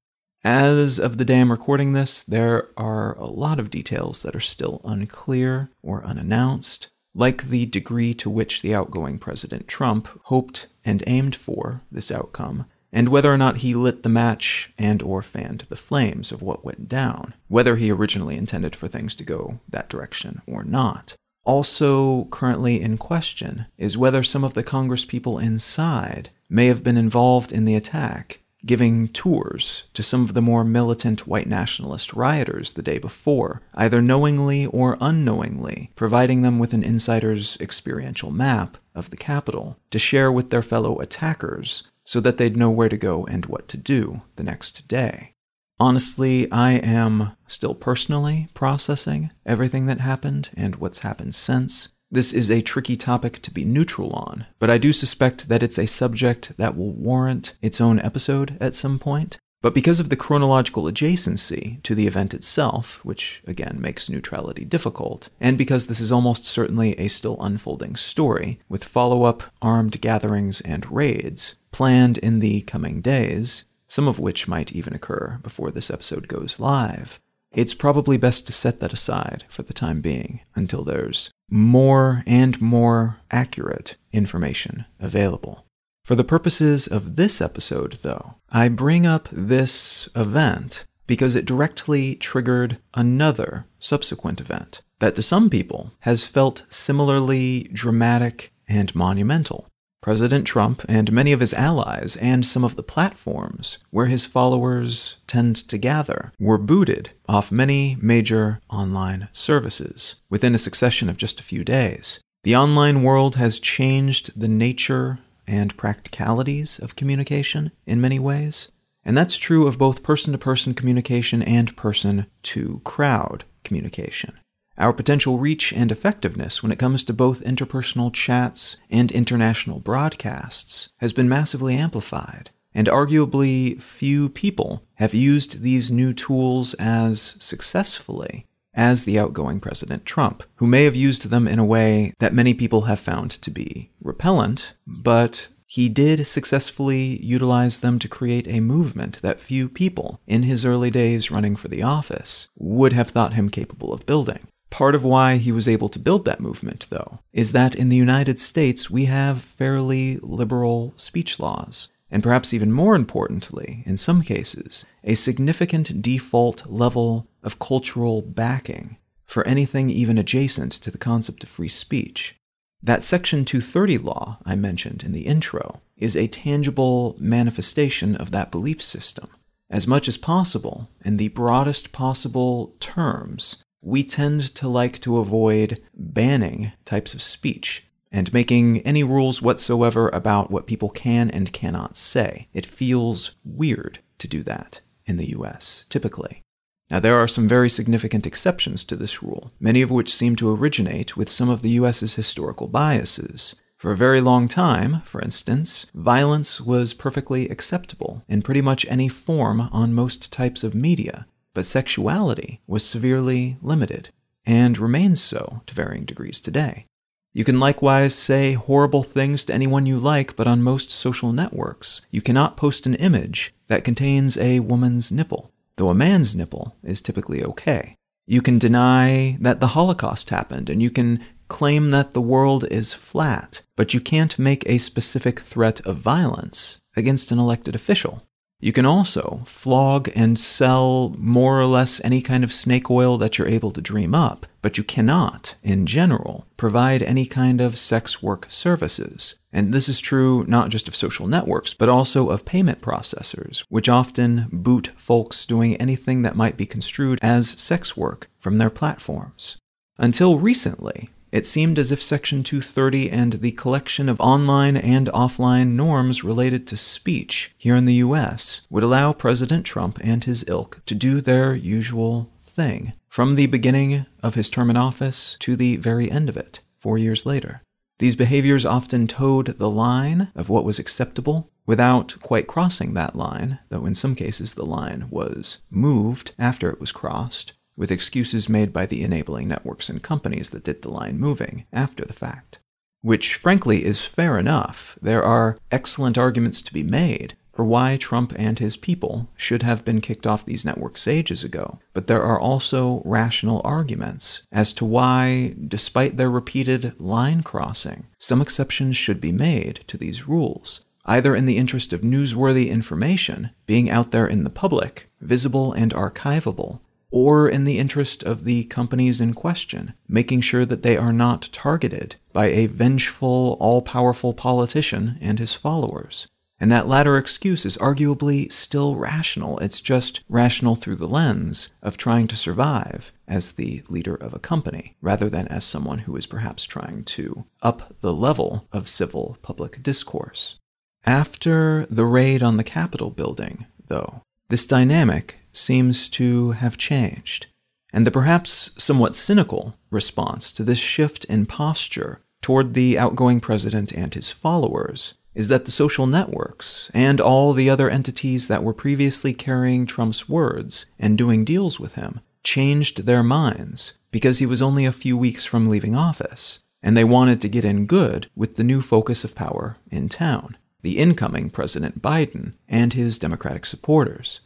As 0.45 0.99
of 0.99 1.19
the 1.19 1.25
day 1.25 1.41
I'm 1.41 1.53
recording 1.53 1.93
this, 1.93 2.25
there 2.25 2.71
are 2.77 3.17
a 3.17 3.27
lot 3.27 3.61
of 3.61 3.71
details 3.71 4.23
that 4.23 4.35
are 4.35 4.41
still 4.41 4.81
unclear 4.85 5.71
or 5.83 6.05
unannounced, 6.05 6.91
like 7.15 7.49
the 7.49 7.67
degree 7.67 8.15
to 8.15 8.31
which 8.31 8.63
the 8.63 8.75
outgoing 8.75 9.19
President 9.19 9.69
Trump 9.69 10.09
hoped 10.25 10.69
and 10.85 11.03
aimed 11.07 11.37
for 11.37 11.83
this 11.91 12.11
outcome, 12.11 12.67
and 12.93 13.09
whether 13.09 13.33
or 13.33 13.39
not 13.39 13.59
he 13.59 13.75
lit 13.75 14.03
the 14.03 14.09
match 14.09 14.73
and 14.79 15.03
or 15.03 15.23
fanned 15.23 15.67
the 15.69 15.77
flames 15.77 16.31
of 16.31 16.43
what 16.43 16.65
went 16.65 16.89
down, 16.89 17.35
whether 17.49 17.77
he 17.77 17.91
originally 17.91 18.37
intended 18.37 18.77
for 18.77 18.89
things 18.89 19.15
to 19.15 19.25
go 19.25 19.61
that 19.69 19.89
direction 19.89 20.43
or 20.47 20.63
not. 20.63 21.15
Also 21.45 22.25
currently 22.27 22.81
in 22.81 22.99
question 22.99 23.67
is 23.77 23.97
whether 23.97 24.23
some 24.23 24.45
of 24.45 24.55
the 24.55 24.63
congresspeople 24.63 25.43
inside 25.43 26.31
may 26.49 26.67
have 26.67 26.85
been 26.85 26.97
involved 26.97 27.51
in 27.51 27.65
the 27.65 27.75
attack 27.75 28.42
giving 28.65 29.09
tours 29.09 29.85
to 29.95 30.03
some 30.03 30.23
of 30.23 30.35
the 30.35 30.43
more 30.43 30.65
militant 30.65 31.27
white 31.27 31.49
nationalist 31.49 32.13
rioters 32.13 32.73
the 32.73 32.83
day 32.83 32.99
before, 32.99 33.63
either 33.75 34.01
knowingly 34.01 34.67
or 34.67 34.97
unknowingly, 35.01 35.91
providing 35.97 36.43
them 36.43 36.59
with 36.59 36.73
an 36.73 36.85
insider's 36.85 37.57
experiential 37.61 38.31
map 38.31 38.77
of 38.95 39.11
the 39.11 39.17
Capitol 39.17 39.77
to 39.91 39.99
share 39.99 40.31
with 40.31 40.51
their 40.51 40.63
fellow 40.63 41.01
attackers 41.01 41.85
so 42.05 42.21
that 42.21 42.39
they'd 42.39 42.57
know 42.57 42.71
where 42.71 42.89
to 42.89 42.97
go 42.97 43.25
and 43.27 43.47
what 43.47 43.69
to 43.69 43.77
do 43.77 44.23
the 44.37 44.43
next 44.43 44.87
day. 44.89 45.35
Honestly, 45.79 46.51
I 46.53 46.73
am 46.75 47.37
still 47.49 47.75
personally 47.75 48.49
processing 48.55 49.31
everything 49.45 49.87
that 49.87 50.01
happened 50.01 50.51
and 50.57 50.77
what's 50.77 51.01
happened 51.01 51.35
since, 51.35 51.89
This 52.15 52.35
is 52.35 52.51
a 52.51 52.61
tricky 52.61 52.95
topic 52.95 53.41
to 53.41 53.51
be 53.51 53.65
neutral 53.65 54.11
on, 54.11 54.45
but 54.59 54.69
I 54.69 54.77
do 54.77 54.93
suspect 54.93 55.49
that 55.49 55.63
it's 55.63 55.79
a 55.79 55.87
subject 55.87 56.53
that 56.59 56.77
will 56.77 56.93
warrant 56.93 57.55
its 57.63 57.81
own 57.81 57.99
episode 58.01 58.59
at 58.61 58.75
some 58.75 58.99
point. 58.99 59.39
But 59.63 59.73
because 59.73 59.99
of 59.99 60.11
the 60.11 60.17
chronological 60.17 60.83
adjacency 60.83 61.83
to 61.85 61.95
the 61.95 62.07
event 62.07 62.35
itself, 62.35 63.03
which 63.03 63.43
again 63.47 63.79
makes 63.81 64.11
neutrality 64.11 64.67
difficult, 64.67 65.31
and 65.41 65.57
because 65.57 65.87
this 65.87 66.01
is 66.01 66.13
almost 66.13 66.45
certainly 66.45 66.93
a 66.99 67.09
still 67.09 67.39
unfolding 67.41 67.97
story, 67.97 68.61
with 68.69 68.85
follow 68.85 69.23
up 69.23 69.45
armed 69.63 69.99
gatherings 70.03 70.61
and 70.61 70.93
raids 70.93 71.55
planned 71.71 72.19
in 72.19 72.41
the 72.41 72.61
coming 72.61 73.01
days, 73.01 73.65
some 73.89 74.07
of 74.07 74.19
which 74.19 74.47
might 74.47 74.71
even 74.73 74.93
occur 74.93 75.39
before 75.43 75.71
this 75.71 75.91
episode 75.91 76.29
goes 76.29 76.61
live, 76.61 77.19
it's 77.53 77.73
probably 77.73 78.19
best 78.19 78.47
to 78.47 78.53
set 78.53 78.81
that 78.81 78.93
aside 78.93 79.47
for 79.49 79.63
the 79.63 79.73
time 79.73 80.03
being 80.03 80.41
until 80.55 80.85
there's 80.85 81.32
more 81.53 82.25
and 82.27 82.61
more 82.61 83.19
accurate 83.31 83.97
information 84.13 84.87
available. 84.99 85.67
For 86.03 86.15
the 86.15 86.25
purposes 86.25 86.87
of 86.87 87.17
this 87.17 87.41
episode, 87.41 87.99
though, 88.03 88.37
I 88.51 88.69
bring 88.69 89.07
up 89.07 89.29
this 89.31 90.09
event 90.17 90.85
because 91.07 91.37
it 91.37 91.45
directly 91.45 92.15
triggered 92.15 92.79
another 92.95 93.67
subsequent 93.79 94.41
event 94.41 94.81
that 94.99 95.15
to 95.17 95.23
some 95.23 95.51
people 95.51 95.93
has 96.01 96.25
felt 96.25 96.65
similarly 96.71 97.69
dramatic 97.73 98.53
and 98.67 98.95
monumental. 98.95 99.69
President 100.03 100.45
Trump 100.45 100.85
and 100.89 101.13
many 101.13 101.31
of 101.33 101.39
his 101.39 101.55
allies 101.55 102.17
and 102.17 102.45
some 102.45 102.65
of 102.65 102.75
the 102.75 102.83
platforms 102.83 103.79
where 103.91 104.07
his 104.07 104.25
followers 104.25 105.17
tend 105.29 105.57
to 105.69 105.79
gather 105.79 106.33
were 106.41 106.59
booted 106.59 107.11
off 107.29 107.53
many 107.53 107.97
major 108.03 108.61
online 108.69 109.29
services 109.31 110.17
within 110.29 110.57
a 110.57 110.59
succession 110.59 111.09
of 111.09 111.17
just 111.17 111.39
a 111.39 111.45
few 111.45 111.63
days. 111.63 112.19
The 112.43 112.57
online 112.57 113.05
world 113.05 113.37
has 113.37 113.61
changed 113.61 114.39
the 114.39 114.49
nature 114.49 115.21
and 115.47 115.77
practicalities 115.77 116.81
of 116.81 116.97
communication 116.97 117.71
in 117.87 118.01
many 118.01 118.19
ways. 118.19 118.69
And 119.05 119.17
that's 119.17 119.37
true 119.37 119.69
of 119.69 119.79
both 119.79 120.03
person 120.03 120.33
to 120.33 120.39
person 120.39 120.75
communication 120.75 121.43
and 121.43 121.77
person 121.77 122.27
to 122.43 122.81
crowd 122.85 123.45
communication. 123.63 124.35
Our 124.83 124.93
potential 124.93 125.39
reach 125.39 125.73
and 125.73 125.93
effectiveness 125.93 126.61
when 126.61 126.73
it 126.73 126.79
comes 126.81 127.05
to 127.05 127.13
both 127.13 127.45
interpersonal 127.45 128.13
chats 128.13 128.79
and 128.91 129.13
international 129.13 129.79
broadcasts 129.79 130.89
has 130.97 131.13
been 131.13 131.29
massively 131.29 131.77
amplified, 131.77 132.51
and 132.75 132.89
arguably 132.89 133.81
few 133.81 134.29
people 134.29 134.83
have 134.95 135.15
used 135.15 135.63
these 135.63 135.93
new 135.93 136.13
tools 136.13 136.75
as 136.81 137.37
successfully 137.39 138.45
as 138.75 139.05
the 139.05 139.21
outgoing 139.21 139.61
President 139.61 140.05
Trump, 140.05 140.43
who 140.57 140.67
may 140.67 140.83
have 140.83 140.97
used 140.97 141.27
them 141.27 141.47
in 141.47 141.61
a 141.61 141.65
way 141.65 142.13
that 142.19 142.35
many 142.35 142.53
people 142.53 142.83
have 142.83 142.99
found 142.99 143.31
to 143.31 143.53
be 143.53 143.93
repellent, 144.03 144.75
but 144.85 145.47
he 145.65 145.89
did 145.89 146.27
successfully 146.27 147.25
utilize 147.25 147.79
them 147.79 148.01
to 148.01 148.09
create 148.09 148.49
a 148.49 148.59
movement 148.59 149.23
that 149.23 149.41
few 149.41 149.69
people 149.69 150.21
in 150.27 150.43
his 150.43 150.67
early 150.67 150.91
days 150.91 151.31
running 151.31 151.55
for 151.55 151.69
the 151.69 151.85
office 151.85 152.49
would 152.59 152.93
have 152.93 153.11
thought 153.11 153.35
him 153.35 153.49
capable 153.49 153.93
of 153.93 154.05
building. 154.07 154.41
Part 154.73 154.95
of 154.95 155.05
why 155.05 155.37
he 155.37 155.53
was 155.53 155.69
able 155.69 155.91
to 155.91 155.99
build 155.99 156.25
that 156.25 156.41
movement, 156.41 156.87
though, 156.89 157.19
is 157.31 157.53
that 157.53 157.75
in 157.75 157.91
the 157.91 157.97
United 157.97 158.39
States 158.39 158.91
we 158.91 159.05
have 159.05 159.43
fairly 159.43 160.17
liberal 160.23 160.95
speech 160.97 161.39
laws 161.39 161.91
and 162.11 162.23
perhaps 162.23 162.55
even 162.55 162.73
more 162.73 162.95
importantly, 162.95 163.83
in 163.85 163.99
some 163.99 164.23
cases, 164.23 164.87
a 165.05 165.15
significant 165.15 166.01
default 166.01 166.67
level 166.67 167.27
of 167.43 167.59
cultural 167.59 168.23
backing 168.23 168.97
for 169.27 169.47
anything 169.47 169.91
even 169.91 170.17
adjacent 170.17 170.73
to 170.73 170.91
the 170.91 170.99
concept 170.99 171.43
of 171.43 171.51
free 171.51 171.69
speech. 171.69 172.35
That 172.83 173.03
Section 173.03 173.45
230 173.45 173.99
law 173.99 174.39
I 174.45 174.57
mentioned 174.57 175.03
in 175.05 175.13
the 175.13 175.27
intro 175.27 175.83
is 175.99 176.17
a 176.17 176.29
tangible 176.29 177.15
manifestation 177.19 178.17
of 178.17 178.31
that 178.31 178.51
belief 178.51 178.81
system. 178.81 179.29
As 179.69 179.87
much 179.87 180.09
as 180.09 180.17
possible, 180.17 180.89
in 181.05 181.19
the 181.19 181.29
broadest 181.29 181.93
possible 181.93 182.75
terms, 182.81 183.63
we 183.83 184.05
tend 184.05 184.55
to 184.55 184.69
like 184.69 185.01
to 185.01 185.19
avoid 185.19 185.83
banning 185.95 186.73
types 186.85 187.13
of 187.13 187.21
speech 187.21 187.85
and 188.13 188.33
making 188.33 188.81
any 188.81 189.03
rules 189.03 189.43
whatsoever 189.43 190.09
about 190.11 190.51
what 190.51 190.67
people 190.67 190.91
can 190.91 191.31
and 191.31 191.53
cannot 191.53 191.97
say. 191.97 192.49
It 192.53 192.67
feels 192.67 193.37
weird 193.45 193.99
to 194.19 194.29
do 194.29 194.43
that 194.45 194.81
in 195.07 195.17
the 195.17 195.31
US, 195.31 195.85
typically. 195.89 196.43
Now, 196.91 197.01
there 197.01 197.17
are 197.17 197.27
some 197.27 197.49
very 197.49 197.71
significant 197.71 198.27
exceptions 198.27 198.85
to 198.85 198.97
this 198.97 199.23
rule, 199.23 199.51
many 199.59 199.81
of 199.81 199.91
which 199.91 200.15
seem 200.15 200.37
to 200.37 200.55
originate 200.55 201.17
with 201.17 201.31
some 201.31 201.49
of 201.49 201.63
the 201.63 201.71
US's 201.71 202.15
historical 202.15 202.69
biases. 202.69 203.55
For 203.79 203.91
a 203.91 203.97
very 203.97 204.21
long 204.21 204.47
time, 204.47 205.01
for 205.05 205.21
instance, 205.21 205.87
violence 205.95 206.61
was 206.61 206.95
perfectly 206.95 207.49
acceptable 207.49 208.23
in 208.29 208.43
pretty 208.43 208.61
much 208.61 208.87
any 208.89 209.09
form 209.09 209.63
on 209.73 209.95
most 209.95 210.33
types 210.33 210.63
of 210.63 210.75
media, 210.75 211.27
but 211.55 211.67
sexuality 211.67 212.61
was 212.67 212.85
severely 212.85 213.57
limited, 213.63 214.11
and 214.45 214.79
remains 214.79 215.23
so 215.23 215.63
to 215.67 215.75
varying 215.75 216.05
degrees 216.05 216.41
today. 216.41 216.87
You 217.35 217.45
can 217.45 217.59
likewise 217.59 218.15
say 218.15 218.53
horrible 218.53 219.03
things 219.03 219.45
to 219.45 219.55
anyone 219.55 219.87
you 219.87 219.99
like, 219.99 220.37
but 220.37 220.47
on 220.47 220.63
most 220.63 220.91
social 220.91 221.33
networks, 221.33 222.03
you 222.11 222.21
cannot 222.21 222.59
post 222.59 222.85
an 222.85 222.95
image 222.95 223.55
that 223.69 223.85
contains 223.85 224.37
a 224.37 224.61
woman's 224.61 225.11
nipple, 225.11 225.51
though 225.77 225.89
a 225.89 225.95
man's 225.95 226.35
nipple 226.35 226.77
is 226.83 227.01
typically 227.01 227.43
okay. 227.43 227.97
You 228.27 228.43
can 228.43 228.59
deny 228.59 229.39
that 229.41 229.61
the 229.61 229.69
Holocaust 229.69 230.29
happened, 230.31 230.69
and 230.69 230.83
you 230.83 230.91
can 230.91 231.25
claim 231.49 231.91
that 231.91 232.15
the 232.15 232.21
world 232.21 232.65
is 232.71 232.95
flat, 232.95 233.63
but 233.77 233.93
you 233.95 234.01
can't 234.01 234.39
make 234.39 234.63
a 234.67 234.79
specific 234.79 235.41
threat 235.41 235.81
of 235.83 235.97
violence 235.97 236.79
against 236.97 237.33
an 237.33 237.39
elected 237.39 237.75
official. 237.75 238.23
You 238.63 238.73
can 238.73 238.87
also 238.87 239.43
flog 239.45 240.09
and 240.15 240.39
sell 240.39 241.17
more 241.19 241.61
or 241.61 241.67
less 241.67 242.01
any 242.05 242.23
kind 242.23 242.45
of 242.45 242.53
snake 242.53 242.89
oil 242.89 243.19
that 243.19 243.37
you're 243.37 243.49
able 243.49 243.73
to 243.73 243.81
dream 243.81 244.15
up, 244.15 244.47
but 244.63 244.79
you 244.79 244.85
cannot, 244.85 245.57
in 245.65 245.85
general, 245.85 246.47
provide 246.57 247.03
any 247.03 247.27
kind 247.27 247.61
of 247.61 247.77
sex 247.77 248.23
work 248.23 248.47
services. 248.49 249.35
And 249.53 249.75
this 249.75 249.89
is 249.89 249.99
true 249.99 250.45
not 250.47 250.69
just 250.69 250.87
of 250.87 250.95
social 250.95 251.27
networks, 251.27 251.75
but 251.75 251.89
also 251.89 252.29
of 252.29 252.45
payment 252.45 252.81
processors, 252.81 253.65
which 253.69 253.89
often 253.89 254.47
boot 254.53 254.93
folks 254.97 255.45
doing 255.45 255.75
anything 255.79 256.23
that 256.23 256.37
might 256.37 256.57
be 256.57 256.65
construed 256.65 257.19
as 257.21 257.61
sex 257.61 257.97
work 257.97 258.31
from 258.39 258.59
their 258.59 258.71
platforms. 258.71 259.57
Until 259.99 260.39
recently, 260.39 261.11
it 261.33 261.47
seemed 261.47 261.79
as 261.79 261.91
if 261.91 262.03
Section 262.03 262.45
230 262.45 263.11
and 263.11 263.33
the 263.35 263.53
collection 263.53 264.09
of 264.09 264.21
online 264.21 264.77
and 264.77 265.09
offline 265.09 265.69
norms 265.69 266.23
related 266.23 266.67
to 266.67 266.77
speech 266.77 267.55
here 267.57 267.75
in 267.75 267.87
the 267.87 267.95
US 267.95 268.61
would 268.69 268.83
allow 268.83 269.13
President 269.15 269.65
Trump 269.65 269.99
and 270.03 270.23
his 270.23 270.45
ilk 270.47 270.83
to 270.85 270.95
do 270.95 271.23
their 271.23 271.55
usual 271.55 272.31
thing 272.41 272.93
from 273.09 273.35
the 273.35 273.47
beginning 273.47 274.05
of 274.23 274.35
his 274.35 274.51
term 274.51 274.69
in 274.69 274.77
office 274.77 275.37
to 275.41 275.57
the 275.57 275.77
very 275.77 276.11
end 276.11 276.29
of 276.29 276.37
it, 276.37 276.61
four 276.79 276.99
years 276.99 277.25
later. 277.25 277.63
These 277.99 278.17
behaviors 278.17 278.67
often 278.67 279.07
toed 279.07 279.59
the 279.59 279.71
line 279.71 280.33
of 280.35 280.49
what 280.49 280.65
was 280.65 280.79
acceptable 280.79 281.51
without 281.67 282.17
quite 282.21 282.47
crossing 282.47 282.95
that 282.95 283.17
line, 283.17 283.59
though 283.69 283.87
in 283.87 283.95
some 283.95 284.15
cases 284.15 284.55
the 284.55 284.67
line 284.67 285.07
was 285.09 285.59
moved 285.71 286.33
after 286.39 286.69
it 286.69 286.81
was 286.81 286.93
crossed, 286.93 287.53
with 287.77 287.91
excuses 287.91 288.49
made 288.49 288.73
by 288.73 288.87
the 288.87 289.03
enabling 289.03 289.49
networks 289.49 289.89
and 289.89 290.03
companies 290.03 290.51
that 290.51 290.65
did 290.65 290.83
the 290.83 290.91
line 290.91 291.19
moving 291.19 291.65
after 291.73 292.05
the 292.05 292.13
fact. 292.13 292.59
Which, 293.01 293.35
frankly, 293.35 293.85
is 293.85 294.05
fair 294.05 294.39
enough. 294.39 294.97
There 295.03 295.25
are 295.25 295.59
excellent 295.71 296.17
arguments 296.17 296.63
to 296.63 296.73
be 296.73 296.83
made 296.83 297.35
for 297.53 297.65
why 297.65 297.97
Trump 297.97 298.33
and 298.37 298.59
his 298.59 298.77
people 298.77 299.29
should 299.37 299.63
have 299.63 299.85
been 299.85 300.01
kicked 300.01 300.27
off 300.27 300.45
these 300.45 300.65
networks 300.65 301.07
ages 301.07 301.45
ago. 301.45 301.79
But 301.93 302.07
there 302.07 302.23
are 302.23 302.41
also 302.41 303.03
rational 303.05 303.61
arguments 303.65 304.43
as 304.51 304.73
to 304.75 304.85
why, 304.85 305.55
despite 305.69 306.17
their 306.17 306.31
repeated 306.31 306.99
line 306.99 307.43
crossing, 307.43 308.07
some 308.19 308.41
exceptions 308.41 308.97
should 308.97 309.21
be 309.21 309.33
made 309.33 309.85
to 309.89 309.99
these 309.99 310.27
rules, 310.27 310.85
either 311.05 311.37
in 311.37 311.47
the 311.47 311.59
interest 311.59 311.93
of 311.93 312.01
newsworthy 312.01 312.69
information 312.69 313.51
being 313.67 313.91
out 313.91 314.13
there 314.13 314.27
in 314.27 314.45
the 314.45 314.51
public, 314.51 315.11
visible 315.21 315.73
and 315.73 315.93
archivable, 315.93 316.81
or 317.13 317.49
in 317.49 317.65
the 317.65 317.79
interest 317.79 318.25
of 318.25 318.45
the 318.45 318.65
companies 318.65 319.21
in 319.21 319.35
question, 319.35 319.93
making 320.09 320.41
sure 320.41 320.65
that 320.67 320.83
they 320.83 320.97
are 320.97 321.13
not 321.13 321.49
targeted 321.53 322.17
by 322.33 322.47
a 322.47 322.67
vengeful, 322.67 323.57
all 323.61 323.83
powerful 323.83 324.33
politician 324.33 325.19
and 325.21 325.39
his 325.39 325.55
followers. 325.55 326.27
And 326.59 326.71
that 326.71 326.87
latter 326.87 327.19
excuse 327.19 327.67
is 327.67 327.77
arguably 327.79 328.51
still 328.51 328.95
rational. 328.95 329.59
It's 329.59 329.81
just 329.81 330.21
rational 330.29 330.77
through 330.77 330.95
the 330.97 331.09
lens 331.09 331.71
of 331.83 331.97
trying 331.97 332.29
to 332.29 332.37
survive 332.37 333.13
as 333.27 333.53
the 333.53 333.83
leader 333.89 334.15
of 334.15 334.33
a 334.33 334.39
company, 334.39 334.95
rather 335.03 335.29
than 335.29 335.49
as 335.49 335.65
someone 335.65 336.01
who 336.01 336.17
is 336.17 336.25
perhaps 336.25 336.65
trying 336.65 337.03
to 337.05 337.45
up 337.63 337.97
the 338.01 338.15
level 338.15 338.65
of 338.73 338.89
civil 338.89 339.39
public 339.43 339.83
discourse. 339.83 340.57
After 341.05 341.85
the 341.91 342.05
raid 342.05 342.45
on 342.45 342.59
the 342.59 342.65
Capitol 342.65 343.11
building, 343.11 343.67
though, 343.89 344.23
this 344.49 344.65
dynamic 344.65 345.39
seems 345.53 346.09
to 346.11 346.53
have 346.53 346.79
changed. 346.79 347.47
And 347.93 348.07
the 348.07 348.11
perhaps 348.11 348.71
somewhat 348.79 349.15
cynical 349.15 349.75
response 349.91 350.53
to 350.53 350.65
this 350.65 350.79
shift 350.79 351.25
in 351.27 351.47
posture 351.47 352.21
toward 352.41 352.75
the 352.75 352.99
outgoing 352.99 353.41
president 353.41 353.93
and 353.93 354.15
his 354.15 354.31
followers 354.31 355.15
is 355.35 355.49
that 355.49 355.65
the 355.65 355.71
social 355.71 356.07
networks 356.07 356.91
and 356.93 357.21
all 357.21 357.53
the 357.53 357.71
other 357.71 357.89
entities 357.89 358.49
that 358.49 358.63
were 358.63 358.75
previously 358.75 359.33
carrying 359.33 359.87
Trump's 359.87 360.29
words 360.29 360.87
and 360.99 361.17
doing 361.17 361.45
deals 361.45 361.81
with 361.81 361.95
him 361.95 362.21
changed 362.43 363.07
their 363.07 363.23
minds 363.23 363.95
because 364.11 364.39
he 364.39 364.47
was 364.47 364.61
only 364.61 364.85
a 364.85 364.93
few 364.93 365.17
weeks 365.17 365.45
from 365.45 365.69
leaving 365.69 365.95
office, 365.95 366.59
and 366.83 366.97
they 366.97 367.05
wanted 367.05 367.41
to 367.41 367.49
get 367.49 367.65
in 367.65 367.87
good 367.87 368.29
with 368.37 368.57
the 368.57 368.65
new 368.65 368.83
focus 368.83 369.25
of 369.25 369.35
power 369.35 369.77
in 369.91 370.09
town 370.09 370.57
the 370.83 370.99
incoming 370.99 371.49
President 371.49 372.03
Biden 372.03 372.55
and 372.69 372.93
his 372.93 373.19
Democratic 373.19 373.65
supporters. 373.65 374.41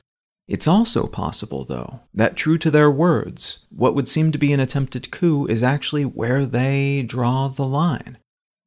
It's 0.49 0.69
also 0.69 1.07
possible, 1.09 1.65
though, 1.65 2.00
that 2.15 2.37
true 2.37 2.57
to 2.59 2.71
their 2.71 2.91
words, 2.91 3.61
what 3.71 3.95
would 3.95 4.07
seem 4.07 4.31
to 4.31 4.38
be 4.38 4.53
an 4.53 4.61
attempted 4.61 5.11
coup 5.11 5.47
is 5.47 5.62
actually 5.62 6.05
where 6.05 6.47
they 6.47 7.03
draw 7.03 7.49
the 7.49 7.67
line. 7.67 8.19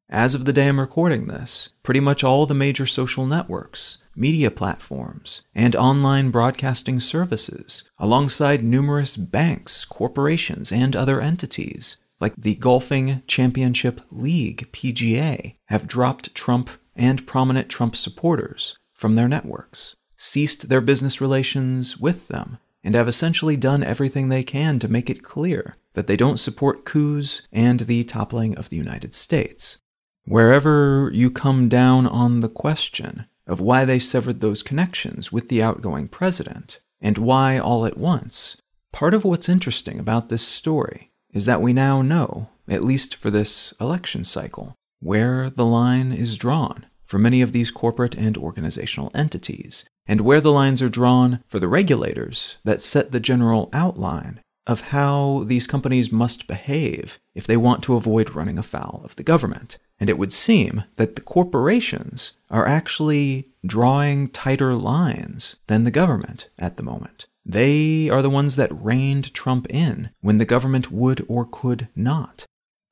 As 0.10 0.34
of 0.34 0.46
the 0.46 0.54
day 0.54 0.68
I'm 0.68 0.80
recording 0.80 1.28
this, 1.28 1.70
pretty 1.84 2.00
much 2.00 2.24
all 2.24 2.46
the 2.46 2.56
major 2.56 2.86
social 2.86 3.26
networks, 3.26 4.00
media 4.16 4.52
platforms, 4.52 5.44
and 5.54 5.76
online 5.76 6.32
broadcasting 6.32 7.00
services, 7.00 7.90
alongside 7.98 8.64
numerous 8.64 9.16
banks, 9.16 9.86
corporations, 9.86 10.72
and 10.72 10.96
other 10.96 11.22
entities, 11.22 11.98
like 12.20 12.34
the 12.36 12.56
Golfing 12.56 13.22
Championship 13.28 14.02
League, 14.12 14.70
PGA, 14.74 15.56
have 15.68 15.88
dropped 15.88 16.36
Trump 16.36 16.70
and 16.96 17.26
prominent 17.26 17.70
Trump 17.70 17.96
supporters 17.96 18.78
from 18.94 19.16
their 19.16 19.30
networks, 19.30 19.96
ceased 20.20 20.70
their 20.70 20.82
business 20.82 21.20
relations 21.20 21.98
with 21.98 22.28
them, 22.28 22.60
and 22.84 22.94
have 22.94 23.08
essentially 23.08 23.58
done 23.58 23.84
everything 23.84 24.30
they 24.30 24.44
can 24.44 24.78
to 24.80 24.88
make 24.88 25.10
it 25.10 25.24
clear 25.24 25.78
that 25.94 26.08
they 26.08 26.16
don't 26.16 26.40
support 26.40 26.86
coups 26.86 27.42
and 27.52 27.82
the 27.82 28.04
toppling 28.04 28.56
of 28.58 28.70
the 28.70 28.78
United 28.78 29.14
States. 29.14 29.80
Wherever 30.26 31.10
you 31.14 31.32
come 31.32 31.68
down 31.68 32.06
on 32.06 32.42
the 32.42 32.50
question 32.50 33.26
of 33.48 33.60
why 33.60 33.84
they 33.84 33.98
severed 33.98 34.42
those 34.42 34.62
connections 34.62 35.32
with 35.32 35.50
the 35.50 35.64
outgoing 35.64 36.08
president, 36.08 36.80
and 37.02 37.18
why 37.18 37.58
all 37.58 37.86
at 37.86 37.98
once, 37.98 38.58
part 38.92 39.14
of 39.14 39.24
what's 39.24 39.50
interesting 39.50 40.00
about 40.00 40.30
this 40.30 40.48
story 40.48 41.12
is 41.32 41.46
that 41.46 41.62
we 41.62 41.74
now 41.74 42.02
know, 42.02 42.50
at 42.68 42.84
least 42.84 43.16
for 43.16 43.32
this 43.32 43.74
election 43.80 44.24
cycle, 44.24 44.76
where 45.00 45.50
the 45.50 45.66
line 45.66 46.12
is 46.12 46.38
drawn 46.38 46.86
for 47.06 47.18
many 47.18 47.42
of 47.42 47.52
these 47.52 47.72
corporate 47.72 48.14
and 48.14 48.38
organizational 48.38 49.12
entities, 49.16 49.90
and 50.10 50.22
where 50.22 50.42
the 50.42 50.52
lines 50.52 50.82
are 50.82 50.90
drawn 50.90 51.44
for 51.48 51.60
the 51.60 51.68
regulators 51.68 52.58
that 52.64 52.82
set 52.82 53.12
the 53.12 53.20
general 53.20 53.70
outline 53.72 54.42
of 54.66 54.82
how 54.82 55.44
these 55.46 55.68
companies 55.68 56.12
must 56.12 56.48
behave 56.48 57.20
if 57.36 57.46
they 57.46 57.56
want 57.56 57.84
to 57.84 57.94
avoid 57.94 58.34
running 58.34 58.58
afoul 58.58 59.02
of 59.06 59.16
the 59.18 59.24
government. 59.24 59.78
And 60.00 60.10
it 60.10 60.18
would 60.18 60.34
seem 60.34 60.84
that 60.96 61.16
the 61.16 61.22
corporations 61.22 62.34
are 62.50 62.68
actually 62.68 63.50
drawing 63.64 64.30
tighter 64.30 64.74
lines 64.74 65.58
than 65.68 65.84
the 65.84 65.92
government 65.92 66.50
at 66.58 66.76
the 66.76 66.84
moment. 66.84 67.28
They 67.46 68.10
are 68.10 68.24
the 68.24 68.32
ones 68.32 68.56
that 68.56 68.84
reined 68.84 69.32
Trump 69.36 69.68
in 69.70 70.10
when 70.22 70.40
the 70.40 70.46
government 70.46 70.92
would 70.92 71.24
or 71.28 71.46
could 71.46 71.88
not. 71.96 72.46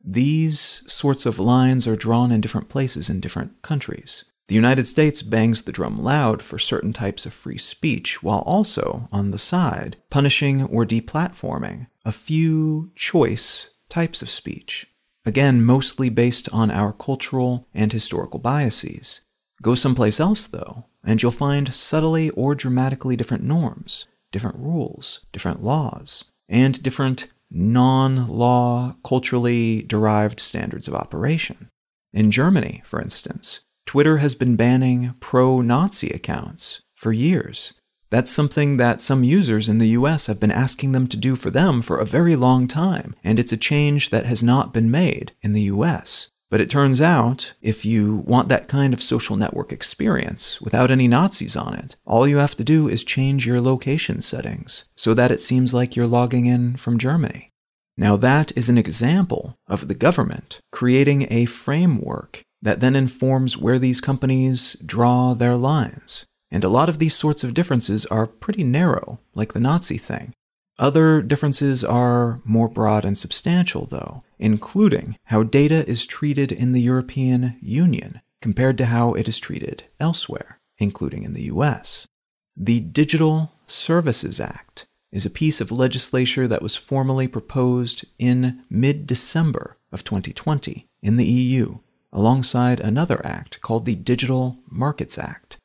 These 0.04 0.84
sorts 0.86 1.26
of 1.26 1.40
lines 1.40 1.88
are 1.88 1.96
drawn 1.96 2.32
in 2.32 2.42
different 2.42 2.70
places 2.70 3.10
in 3.10 3.22
different 3.22 3.64
countries. 3.64 4.26
The 4.48 4.56
United 4.56 4.88
States 4.88 5.22
bangs 5.22 5.64
the 5.64 5.74
drum 5.74 6.02
loud 6.02 6.42
for 6.42 6.58
certain 6.58 6.94
types 6.94 7.26
of 7.26 7.34
free 7.34 7.58
speech, 7.58 8.24
while 8.24 8.40
also, 8.40 9.10
on 9.12 9.32
the 9.32 9.38
side, 9.38 9.98
punishing 10.10 10.64
or 10.64 10.86
deplatforming 10.86 11.88
a 12.06 12.14
few 12.14 12.92
choice 12.96 13.72
types 13.90 14.22
of 14.22 14.30
speech. 14.30 14.88
Again, 15.26 15.66
mostly 15.66 16.08
based 16.08 16.48
on 16.54 16.72
our 16.72 16.94
cultural 16.94 17.68
and 17.74 17.92
historical 17.92 18.40
biases. 18.40 19.20
Go 19.62 19.76
someplace 19.76 20.20
else, 20.20 20.48
though, 20.48 20.86
and 21.04 21.22
you'll 21.22 21.32
find 21.32 21.74
subtly 21.74 22.30
or 22.30 22.56
dramatically 22.56 23.18
different 23.18 23.44
norms, 23.44 24.08
different 24.32 24.58
rules, 24.58 25.26
different 25.34 25.62
laws, 25.62 26.24
and 26.48 26.82
different 26.82 27.28
non 27.52 28.30
law, 28.30 28.96
culturally 29.04 29.82
derived 29.82 30.40
standards 30.40 30.88
of 30.88 30.96
operation. 30.96 31.70
In 32.14 32.32
Germany, 32.32 32.82
for 32.86 33.02
instance, 33.02 33.62
Twitter 33.88 34.18
has 34.18 34.36
been 34.36 34.58
banning 34.58 35.16
pro 35.22 35.62
Nazi 35.62 36.10
accounts 36.10 36.82
for 36.94 37.14
years. 37.14 37.74
That's 38.10 38.30
something 38.30 38.76
that 38.78 39.00
some 39.00 39.24
users 39.24 39.70
in 39.70 39.78
the 39.78 39.88
US 40.00 40.28
have 40.28 40.42
been 40.42 40.52
asking 40.52 40.92
them 40.92 41.08
to 41.08 41.16
do 41.16 41.38
for 41.38 41.50
them 41.50 41.82
for 41.82 41.98
a 41.98 42.06
very 42.06 42.36
long 42.36 42.68
time, 42.68 43.16
and 43.24 43.40
it's 43.40 43.54
a 43.54 43.58
change 43.58 44.10
that 44.10 44.26
has 44.26 44.44
not 44.44 44.74
been 44.74 44.92
made 44.92 45.32
in 45.42 45.54
the 45.54 45.62
US. 45.74 46.30
But 46.50 46.60
it 46.60 46.70
turns 46.70 47.00
out, 47.00 47.54
if 47.62 47.86
you 47.86 48.24
want 48.28 48.50
that 48.50 48.68
kind 48.68 48.94
of 48.94 49.02
social 49.02 49.38
network 49.38 49.72
experience 49.72 50.60
without 50.60 50.92
any 50.92 51.08
Nazis 51.08 51.56
on 51.56 51.74
it, 51.74 51.96
all 52.06 52.28
you 52.28 52.38
have 52.38 52.58
to 52.58 52.66
do 52.66 52.90
is 52.90 53.06
change 53.06 53.48
your 53.48 53.62
location 53.62 54.22
settings 54.22 54.84
so 54.98 55.14
that 55.14 55.32
it 55.32 55.40
seems 55.40 55.74
like 55.74 55.96
you're 55.96 56.08
logging 56.08 56.46
in 56.46 56.76
from 56.76 56.98
Germany. 56.98 57.52
Now, 57.98 58.16
that 58.18 58.52
is 58.56 58.70
an 58.70 58.78
example 58.78 59.58
of 59.68 59.88
the 59.88 59.96
government 59.96 60.60
creating 60.72 61.26
a 61.30 61.46
framework 61.46 62.44
that 62.62 62.80
then 62.80 62.96
informs 62.96 63.58
where 63.58 63.80
these 63.80 64.02
companies 64.02 64.76
draw 64.86 65.34
their 65.34 65.56
lines. 65.56 66.26
And 66.50 66.64
a 66.64 66.70
lot 66.70 66.90
of 66.90 67.00
these 67.00 67.14
sorts 67.14 67.44
of 67.44 67.54
differences 67.54 68.06
are 68.08 68.26
pretty 68.28 68.64
narrow, 68.64 69.20
like 69.36 69.54
the 69.54 69.60
Nazi 69.60 69.98
thing. 69.98 70.34
Other 70.80 71.22
differences 71.22 71.84
are 71.84 72.40
more 72.46 72.68
broad 72.68 73.04
and 73.04 73.18
substantial, 73.18 73.86
though, 73.86 74.24
including 74.38 75.18
how 75.26 75.44
data 75.44 75.88
is 75.88 76.06
treated 76.06 76.52
in 76.52 76.72
the 76.72 76.82
European 76.82 77.58
Union 77.62 78.22
compared 78.42 78.78
to 78.78 78.86
how 78.86 79.14
it 79.14 79.28
is 79.28 79.40
treated 79.40 79.86
elsewhere, 80.00 80.60
including 80.78 81.24
in 81.24 81.34
the 81.34 81.44
US. 81.44 82.08
The 82.56 82.80
Digital 82.80 83.52
Services 83.66 84.40
Act 84.40 84.86
is 85.12 85.26
a 85.26 85.32
piece 85.32 85.60
of 85.60 85.72
legislation 85.72 86.48
that 86.50 86.62
was 86.62 86.76
formally 86.76 87.28
proposed 87.28 88.06
in 88.20 88.64
mid 88.70 89.08
December 89.08 89.78
of 89.92 90.04
2020 90.04 90.88
in 91.02 91.18
the 91.18 91.26
EU 91.26 91.80
alongside 92.12 92.80
another 92.80 93.26
act 93.26 93.62
called 93.62 93.86
the 93.86 93.96
Digital 93.96 94.60
Markets 94.70 95.18
Act. 95.18 95.58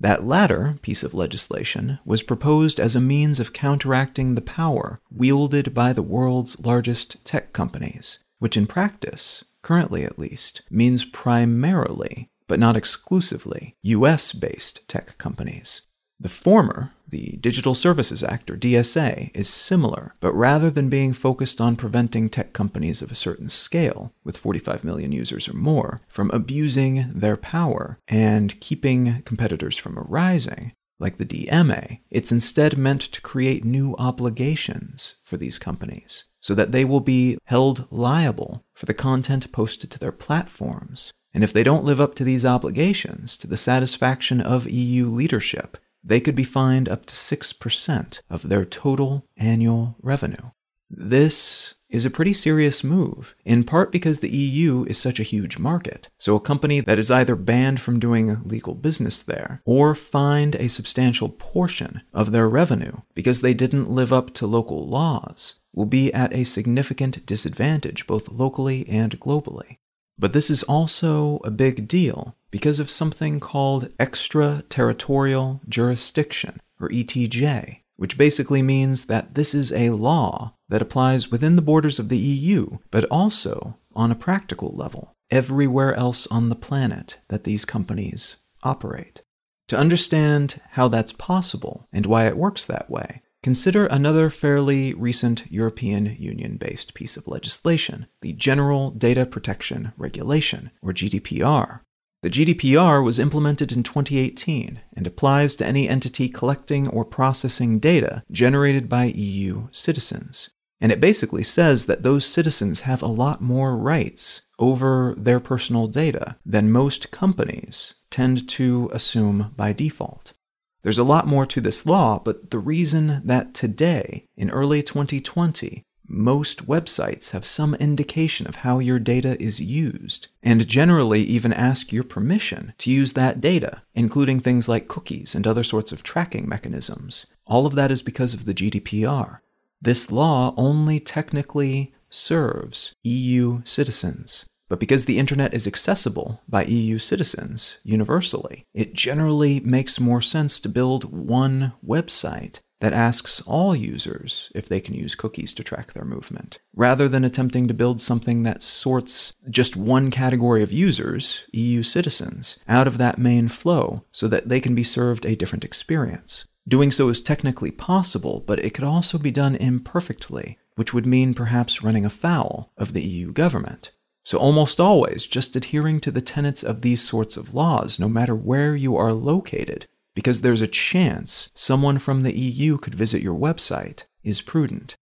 That 0.00 0.24
latter 0.24 0.78
piece 0.80 1.02
of 1.02 1.12
legislation 1.12 1.98
was 2.04 2.22
proposed 2.22 2.78
as 2.78 2.94
a 2.94 3.00
means 3.00 3.40
of 3.40 3.52
counteracting 3.52 4.34
the 4.34 4.40
power 4.40 5.00
wielded 5.10 5.74
by 5.74 5.92
the 5.92 6.02
world's 6.02 6.60
largest 6.60 7.24
tech 7.24 7.52
companies, 7.52 8.20
which 8.38 8.56
in 8.56 8.66
practice, 8.66 9.44
currently 9.62 10.04
at 10.04 10.18
least, 10.18 10.62
means 10.70 11.04
primarily, 11.04 12.30
but 12.46 12.60
not 12.60 12.76
exclusively, 12.76 13.74
US 13.82 14.32
based 14.32 14.86
tech 14.88 15.18
companies. 15.18 15.82
The 16.20 16.28
former, 16.28 16.90
the 17.08 17.38
Digital 17.40 17.74
Services 17.74 18.24
Act, 18.24 18.50
or 18.50 18.56
DSA, 18.56 19.30
is 19.34 19.48
similar, 19.48 20.14
but 20.18 20.34
rather 20.34 20.68
than 20.68 20.88
being 20.88 21.12
focused 21.12 21.60
on 21.60 21.76
preventing 21.76 22.28
tech 22.28 22.52
companies 22.52 23.00
of 23.00 23.12
a 23.12 23.16
certain 23.16 23.48
scale, 23.48 24.12
with 24.24 24.36
45 24.36 24.82
million 24.82 25.12
users 25.12 25.48
or 25.48 25.54
more, 25.54 26.00
from 26.08 26.30
abusing 26.32 27.12
their 27.14 27.36
power 27.36 27.98
and 28.08 28.58
keeping 28.58 29.22
competitors 29.22 29.76
from 29.76 29.96
arising, 29.96 30.72
like 30.98 31.18
the 31.18 31.24
DMA, 31.24 32.00
it's 32.10 32.32
instead 32.32 32.76
meant 32.76 33.00
to 33.00 33.20
create 33.20 33.64
new 33.64 33.94
obligations 33.96 35.14
for 35.22 35.36
these 35.36 35.58
companies 35.58 36.24
so 36.40 36.52
that 36.54 36.72
they 36.72 36.84
will 36.84 37.00
be 37.00 37.38
held 37.44 37.86
liable 37.92 38.64
for 38.74 38.86
the 38.86 38.94
content 38.94 39.52
posted 39.52 39.90
to 39.92 39.98
their 40.00 40.10
platforms. 40.10 41.12
And 41.32 41.44
if 41.44 41.52
they 41.52 41.62
don't 41.62 41.84
live 41.84 42.00
up 42.00 42.16
to 42.16 42.24
these 42.24 42.44
obligations 42.44 43.36
to 43.36 43.46
the 43.46 43.56
satisfaction 43.56 44.40
of 44.40 44.68
EU 44.68 45.06
leadership, 45.06 45.78
they 46.08 46.20
could 46.20 46.34
be 46.34 46.44
fined 46.44 46.88
up 46.88 47.06
to 47.06 47.14
6% 47.14 48.20
of 48.30 48.48
their 48.48 48.64
total 48.64 49.26
annual 49.36 49.96
revenue. 50.02 50.50
This 50.90 51.74
is 51.90 52.04
a 52.06 52.10
pretty 52.10 52.32
serious 52.32 52.82
move, 52.82 53.34
in 53.44 53.64
part 53.64 53.92
because 53.92 54.20
the 54.20 54.34
EU 54.34 54.84
is 54.84 54.98
such 54.98 55.20
a 55.20 55.24
huge 55.24 55.58
market. 55.58 56.08
So 56.18 56.34
a 56.34 56.40
company 56.40 56.80
that 56.80 56.98
is 56.98 57.10
either 57.10 57.36
banned 57.36 57.80
from 57.80 57.98
doing 57.98 58.42
legal 58.44 58.74
business 58.74 59.22
there 59.22 59.60
or 59.66 59.94
fined 59.94 60.54
a 60.56 60.68
substantial 60.68 61.28
portion 61.28 62.02
of 62.12 62.32
their 62.32 62.48
revenue 62.48 62.98
because 63.14 63.42
they 63.42 63.54
didn't 63.54 63.90
live 63.90 64.12
up 64.12 64.32
to 64.34 64.46
local 64.46 64.88
laws 64.88 65.56
will 65.74 65.86
be 65.86 66.12
at 66.12 66.34
a 66.34 66.44
significant 66.44 67.24
disadvantage 67.26 68.06
both 68.06 68.30
locally 68.30 68.88
and 68.88 69.20
globally. 69.20 69.76
But 70.18 70.32
this 70.32 70.50
is 70.50 70.62
also 70.64 71.40
a 71.44 71.50
big 71.50 71.86
deal 71.86 72.36
because 72.50 72.80
of 72.80 72.90
something 72.90 73.40
called 73.40 73.92
extraterritorial 74.00 75.60
jurisdiction, 75.68 76.60
or 76.80 76.88
ETJ, 76.88 77.80
which 77.96 78.18
basically 78.18 78.62
means 78.62 79.06
that 79.06 79.34
this 79.34 79.54
is 79.54 79.72
a 79.72 79.90
law 79.90 80.54
that 80.68 80.82
applies 80.82 81.30
within 81.30 81.56
the 81.56 81.62
borders 81.62 81.98
of 81.98 82.08
the 82.08 82.18
EU, 82.18 82.78
but 82.90 83.04
also, 83.04 83.76
on 83.94 84.10
a 84.10 84.16
practical 84.16 84.74
level, 84.74 85.14
everywhere 85.30 85.94
else 85.94 86.26
on 86.28 86.48
the 86.48 86.54
planet 86.54 87.18
that 87.28 87.44
these 87.44 87.64
companies 87.64 88.36
operate. 88.62 89.22
To 89.68 89.78
understand 89.78 90.60
how 90.70 90.88
that's 90.88 91.12
possible 91.12 91.86
and 91.92 92.06
why 92.06 92.26
it 92.26 92.36
works 92.36 92.66
that 92.66 92.88
way, 92.88 93.22
consider 93.48 93.86
another 93.86 94.28
fairly 94.28 94.92
recent 94.92 95.50
European 95.50 96.04
Union 96.18 96.58
based 96.58 96.92
piece 96.92 97.16
of 97.16 97.26
legislation, 97.26 98.06
the 98.20 98.34
General 98.34 98.90
Data 98.90 99.24
Protection 99.24 99.92
Regulation, 99.96 100.70
or 100.82 100.92
GDPR. 100.92 101.80
The 102.22 102.28
GDPR 102.28 103.02
was 103.02 103.18
implemented 103.18 103.72
in 103.72 103.82
2018 103.82 104.82
and 104.94 105.06
applies 105.06 105.56
to 105.56 105.64
any 105.64 105.88
entity 105.88 106.28
collecting 106.28 106.88
or 106.88 107.06
processing 107.06 107.78
data 107.78 108.22
generated 108.30 108.86
by 108.86 109.04
EU 109.04 109.68
citizens. 109.72 110.50
And 110.78 110.92
it 110.92 111.00
basically 111.00 111.42
says 111.42 111.86
that 111.86 112.02
those 112.02 112.26
citizens 112.26 112.80
have 112.80 113.00
a 113.00 113.06
lot 113.06 113.40
more 113.40 113.78
rights 113.78 114.42
over 114.58 115.14
their 115.16 115.40
personal 115.40 115.86
data 115.86 116.36
than 116.44 116.70
most 116.70 117.10
companies 117.10 117.94
tend 118.10 118.46
to 118.50 118.90
assume 118.92 119.54
by 119.56 119.72
default. 119.72 120.34
There's 120.82 120.98
a 120.98 121.04
lot 121.04 121.26
more 121.26 121.46
to 121.46 121.60
this 121.60 121.86
law, 121.86 122.18
but 122.18 122.50
the 122.50 122.58
reason 122.58 123.20
that 123.24 123.52
today, 123.54 124.24
in 124.36 124.50
early 124.50 124.82
2020, 124.82 125.82
most 126.10 126.66
websites 126.66 127.32
have 127.32 127.44
some 127.44 127.74
indication 127.74 128.46
of 128.46 128.56
how 128.56 128.78
your 128.78 128.98
data 128.98 129.40
is 129.42 129.60
used, 129.60 130.28
and 130.42 130.66
generally 130.66 131.22
even 131.22 131.52
ask 131.52 131.92
your 131.92 132.04
permission 132.04 132.72
to 132.78 132.90
use 132.90 133.12
that 133.12 133.40
data, 133.40 133.82
including 133.94 134.40
things 134.40 134.68
like 134.68 134.88
cookies 134.88 135.34
and 135.34 135.46
other 135.46 135.62
sorts 135.62 135.92
of 135.92 136.02
tracking 136.02 136.48
mechanisms. 136.48 137.26
All 137.46 137.66
of 137.66 137.74
that 137.74 137.90
is 137.90 138.00
because 138.00 138.32
of 138.32 138.46
the 138.46 138.54
GDPR. 138.54 139.40
This 139.82 140.10
law 140.10 140.54
only 140.56 140.98
technically 140.98 141.92
serves 142.08 142.94
EU 143.04 143.60
citizens. 143.64 144.46
But 144.68 144.80
because 144.80 145.06
the 145.06 145.18
internet 145.18 145.54
is 145.54 145.66
accessible 145.66 146.42
by 146.48 146.64
EU 146.64 146.98
citizens 146.98 147.78
universally, 147.84 148.66
it 148.74 148.94
generally 148.94 149.60
makes 149.60 149.98
more 149.98 150.20
sense 150.20 150.60
to 150.60 150.68
build 150.68 151.04
one 151.04 151.72
website 151.84 152.60
that 152.80 152.92
asks 152.92 153.40
all 153.40 153.74
users 153.74 154.52
if 154.54 154.68
they 154.68 154.80
can 154.80 154.94
use 154.94 155.14
cookies 155.14 155.52
to 155.54 155.64
track 155.64 155.92
their 155.92 156.04
movement, 156.04 156.60
rather 156.74 157.08
than 157.08 157.24
attempting 157.24 157.66
to 157.66 157.74
build 157.74 158.00
something 158.00 158.44
that 158.44 158.62
sorts 158.62 159.32
just 159.50 159.74
one 159.76 160.10
category 160.10 160.62
of 160.62 160.72
users, 160.72 161.44
EU 161.52 161.82
citizens, 161.82 162.58
out 162.68 162.86
of 162.86 162.98
that 162.98 163.18
main 163.18 163.48
flow 163.48 164.04
so 164.12 164.28
that 164.28 164.48
they 164.48 164.60
can 164.60 164.74
be 164.74 164.84
served 164.84 165.26
a 165.26 165.34
different 165.34 165.64
experience. 165.64 166.46
Doing 166.68 166.90
so 166.90 167.08
is 167.08 167.22
technically 167.22 167.70
possible, 167.70 168.44
but 168.46 168.58
it 168.60 168.74
could 168.74 168.84
also 168.84 169.18
be 169.18 169.30
done 169.30 169.56
imperfectly, 169.56 170.58
which 170.76 170.92
would 170.92 171.06
mean 171.06 171.34
perhaps 171.34 171.82
running 171.82 172.04
afoul 172.04 172.70
of 172.76 172.92
the 172.92 173.02
EU 173.02 173.32
government. 173.32 173.92
So, 174.28 174.36
almost 174.36 174.78
always, 174.78 175.24
just 175.24 175.56
adhering 175.56 176.00
to 176.00 176.10
the 176.10 176.20
tenets 176.20 176.62
of 176.62 176.82
these 176.82 177.00
sorts 177.00 177.38
of 177.38 177.54
laws, 177.54 177.98
no 177.98 178.10
matter 178.10 178.34
where 178.34 178.76
you 178.76 178.94
are 178.94 179.14
located, 179.14 179.86
because 180.14 180.42
there's 180.42 180.60
a 180.60 180.68
chance 180.68 181.50
someone 181.54 181.96
from 181.96 182.24
the 182.24 182.38
EU 182.38 182.76
could 182.76 182.94
visit 182.94 183.22
your 183.22 183.34
website, 183.34 184.02
is 184.22 184.42
prudent. 184.42 184.96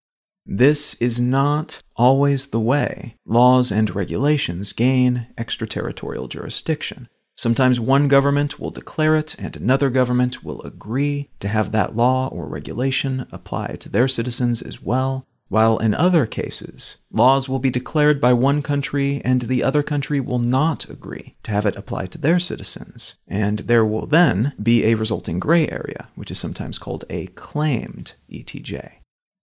This 0.47 0.95
is 1.01 1.19
not 1.19 1.83
always 1.97 2.47
the 2.47 2.61
way 2.61 3.17
laws 3.27 3.73
and 3.73 3.93
regulations 3.97 4.73
gain 4.73 5.27
extraterritorial 5.37 6.29
jurisdiction. 6.29 7.09
Sometimes 7.35 7.81
one 7.81 8.07
government 8.07 8.61
will 8.61 8.71
declare 8.71 9.17
it 9.17 9.35
and 9.41 9.57
another 9.57 9.91
government 9.91 10.45
will 10.45 10.63
agree 10.63 11.31
to 11.41 11.49
have 11.49 11.73
that 11.73 11.97
law 11.97 12.29
or 12.29 12.47
regulation 12.47 13.27
apply 13.33 13.75
to 13.81 13.89
their 13.89 14.07
citizens 14.07 14.63
as 14.63 14.81
well 14.81 15.27
while 15.49 15.79
in 15.79 15.95
other 15.95 16.27
cases, 16.27 16.97
laws 17.11 17.49
will 17.49 17.59
be 17.59 17.71
declared 17.71 18.21
by 18.21 18.33
one 18.33 18.63
country 18.63 19.23
and 19.25 19.43
the 19.43 19.63
other 19.63 19.83
country 19.83 20.21
will 20.21 20.39
not 20.39 20.89
agree 20.89 21.37
to 21.45 21.51
have 21.53 21.67
it 21.67 21.77
apply 21.77 22.07
to 22.07 22.19
their 22.19 22.39
citizens, 22.39 23.15
and 23.29 23.61
there 23.61 23.85
will 23.85 24.07
then 24.07 24.53
be 24.61 24.85
a 24.85 24.95
resulting 24.95 25.39
gray 25.39 25.69
area, 25.69 26.09
which 26.15 26.31
is 26.31 26.39
sometimes 26.39 26.79
called 26.79 27.05
a 27.09 27.27
claimed 27.29 28.15
ETJ. 28.31 28.93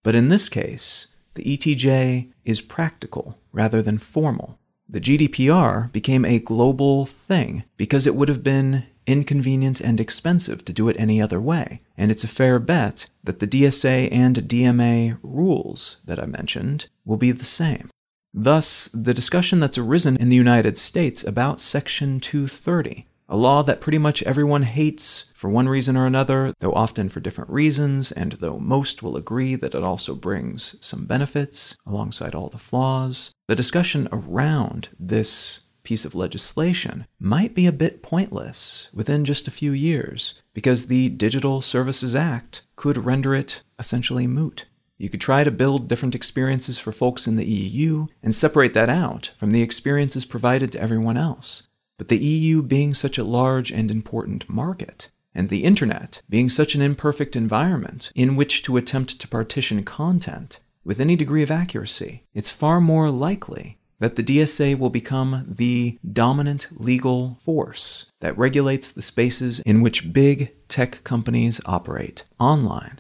But 0.04 0.16
in 0.16 0.30
this 0.30 0.50
case, 0.50 1.08
the 1.36 1.44
ETJ 1.44 2.32
is 2.44 2.62
practical 2.62 3.39
rather 3.52 3.82
than 3.82 3.98
formal. 3.98 4.60
The 4.88 5.02
GDPR 5.02 5.92
became 5.92 6.26
a 6.26 6.39
global 6.39 7.06
thing 7.06 7.63
because 7.78 8.06
it 8.06 8.16
would 8.16 8.30
have 8.30 8.44
been 8.44 8.86
inconvenient 9.06 9.82
and 9.82 10.00
expensive 10.00 10.66
to 10.66 10.74
do 10.74 10.89
it 10.89 10.96
any 11.00 11.22
other 11.22 11.39
way, 11.39 11.82
and 11.98 12.12
it's 12.12 12.24
a 12.24 12.28
fair 12.28 12.60
bet 12.60 13.10
that 13.24 13.39
the 13.39 13.48
DSA 13.48 14.10
and 14.12 14.38
DMA 14.38 15.18
rules 15.24 15.98
that 16.06 16.22
I 16.22 16.26
mentioned 16.26 16.88
will 17.06 17.18
be 17.18 17.32
the 17.32 17.46
same. 17.46 17.89
Thus, 18.34 18.89
the 18.94 19.13
discussion 19.13 19.60
that's 19.60 19.78
arisen 19.78 20.18
in 20.18 20.30
the 20.30 20.36
United 20.36 20.78
States 20.78 21.24
about 21.24 21.62
Section 21.62 22.20
230, 22.20 23.06
a 23.30 23.38
law 23.38 23.62
that 23.63 23.80
pretty 23.80 23.98
much 23.98 24.24
everyone 24.24 24.63
hates 24.63 25.26
for 25.34 25.50
one 25.50 25.70
reason 25.70 25.96
or 25.96 26.06
another, 26.06 26.54
though 26.60 26.74
often 26.74 27.10
for 27.10 27.20
different 27.20 27.50
reasons, 27.50 28.12
and 28.12 28.34
though 28.34 28.60
most 28.60 29.04
will 29.04 29.18
agree 29.18 29.56
that 29.56 29.76
it 29.76 29.84
also 29.84 30.16
brings 30.16 30.76
some 30.82 31.06
benefits 31.06 31.76
alongside 31.86 32.34
all 32.34 32.50
the 32.50 32.58
flaws, 32.58 33.32
the 33.48 33.56
discussion 33.56 34.08
around 34.12 34.89
this 35.00 35.62
piece 35.84 36.06
of 36.06 36.15
legislation 36.15 37.06
might 37.19 37.54
be 37.54 37.67
a 37.67 37.72
bit 37.72 38.02
pointless 38.02 38.89
within 38.93 39.26
just 39.26 39.48
a 39.48 39.52
few 39.52 39.72
years, 39.72 40.41
because 40.54 40.88
the 40.88 41.10
Digital 41.10 41.62
Services 41.62 42.15
Act 42.15 42.63
could 42.76 43.06
render 43.06 43.36
it 43.36 43.62
essentially 43.78 44.28
moot. 44.28 44.65
You 44.98 45.10
could 45.10 45.22
try 45.22 45.43
to 45.43 45.52
build 45.52 45.88
different 45.88 46.15
experiences 46.15 46.80
for 46.80 46.91
folks 46.91 47.28
in 47.28 47.36
the 47.36 47.46
EU 47.46 48.08
and 48.22 48.34
separate 48.34 48.74
that 48.74 48.89
out 48.89 49.32
from 49.38 49.52
the 49.52 49.62
experiences 49.62 50.24
provided 50.24 50.72
to 50.72 50.82
everyone 50.82 51.17
else. 51.17 51.67
But 51.98 52.08
the 52.08 52.17
EU 52.17 52.62
being 52.62 52.93
such 52.93 53.17
a 53.17 53.24
large 53.24 53.72
and 53.72 53.91
important 53.91 54.50
market, 54.50 55.10
and 55.36 55.50
the 55.50 55.63
internet 55.63 56.22
being 56.30 56.50
such 56.50 56.76
an 56.76 56.82
imperfect 56.82 57.36
environment 57.36 58.12
in 58.15 58.36
which 58.36 58.62
to 58.63 58.78
attempt 58.78 59.19
to 59.19 59.28
partition 59.28 59.84
content 59.84 60.60
with 60.84 61.00
any 61.00 61.15
degree 61.15 61.43
of 61.43 61.52
accuracy, 61.52 62.24
it's 62.34 62.50
far 62.50 62.80
more 62.80 63.10
likely 63.10 63.78
that 63.99 64.15
the 64.15 64.23
DSA 64.23 64.77
will 64.77 64.89
become 64.89 65.45
the 65.47 65.97
dominant 66.12 66.67
legal 66.71 67.38
force 67.43 68.08
that 68.21 68.38
regulates 68.38 68.91
the 68.91 69.01
spaces 69.01 69.60
in 69.62 69.82
which 69.82 70.13
big 70.13 70.53
tech 70.67 71.03
companies 71.03 71.62
operate 71.65 72.23
online. 72.39 72.99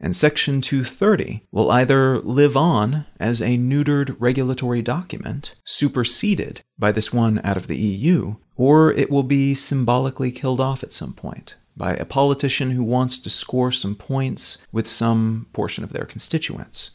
And 0.00 0.16
Section 0.16 0.60
230 0.60 1.44
will 1.52 1.70
either 1.70 2.18
live 2.18 2.56
on 2.56 3.06
as 3.20 3.40
a 3.40 3.56
neutered 3.56 4.16
regulatory 4.18 4.82
document, 4.82 5.54
superseded 5.64 6.60
by 6.76 6.90
this 6.90 7.12
one 7.12 7.40
out 7.44 7.56
of 7.56 7.68
the 7.68 7.76
EU, 7.76 8.34
or 8.56 8.92
it 8.92 9.10
will 9.10 9.22
be 9.22 9.54
symbolically 9.54 10.32
killed 10.32 10.60
off 10.60 10.82
at 10.82 10.90
some 10.90 11.12
point 11.12 11.54
by 11.76 11.94
a 11.94 12.04
politician 12.04 12.72
who 12.72 12.84
wants 12.84 13.18
to 13.20 13.30
score 13.30 13.72
some 13.72 13.94
points 13.94 14.58
with 14.72 14.86
some 14.86 15.46
portion 15.52 15.84
of 15.84 15.92
their 15.92 16.04
constituents. 16.04 16.90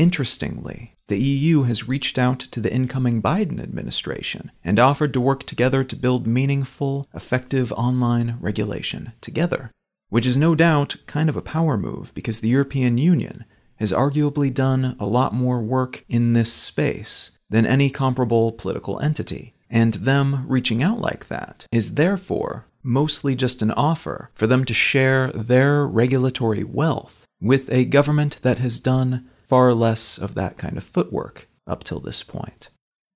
Interestingly, 0.00 0.94
the 1.08 1.18
EU 1.18 1.64
has 1.64 1.86
reached 1.86 2.18
out 2.18 2.38
to 2.38 2.58
the 2.58 2.72
incoming 2.72 3.20
Biden 3.20 3.62
administration 3.62 4.50
and 4.64 4.78
offered 4.78 5.12
to 5.12 5.20
work 5.20 5.44
together 5.44 5.84
to 5.84 5.94
build 5.94 6.26
meaningful, 6.26 7.06
effective 7.12 7.70
online 7.72 8.38
regulation 8.40 9.12
together, 9.20 9.70
which 10.08 10.24
is 10.24 10.38
no 10.38 10.54
doubt 10.54 10.96
kind 11.06 11.28
of 11.28 11.36
a 11.36 11.42
power 11.42 11.76
move 11.76 12.14
because 12.14 12.40
the 12.40 12.48
European 12.48 12.96
Union 12.96 13.44
has 13.76 13.92
arguably 13.92 14.52
done 14.52 14.96
a 14.98 15.04
lot 15.04 15.34
more 15.34 15.60
work 15.60 16.02
in 16.08 16.32
this 16.32 16.50
space 16.50 17.32
than 17.50 17.66
any 17.66 17.90
comparable 17.90 18.52
political 18.52 18.98
entity, 19.00 19.52
and 19.68 19.92
them 19.92 20.46
reaching 20.48 20.82
out 20.82 20.98
like 20.98 21.28
that 21.28 21.66
is 21.70 21.96
therefore 21.96 22.64
mostly 22.82 23.34
just 23.36 23.60
an 23.60 23.70
offer 23.72 24.30
for 24.32 24.46
them 24.46 24.64
to 24.64 24.72
share 24.72 25.30
their 25.32 25.86
regulatory 25.86 26.64
wealth 26.64 27.26
with 27.38 27.70
a 27.70 27.84
government 27.84 28.38
that 28.40 28.60
has 28.60 28.80
done 28.80 29.28
far 29.50 29.74
less 29.74 30.16
of 30.16 30.36
that 30.36 30.56
kind 30.56 30.78
of 30.78 30.84
footwork 30.84 31.48
up 31.66 31.82
till 31.82 31.98
this 31.98 32.22
point. 32.22 32.70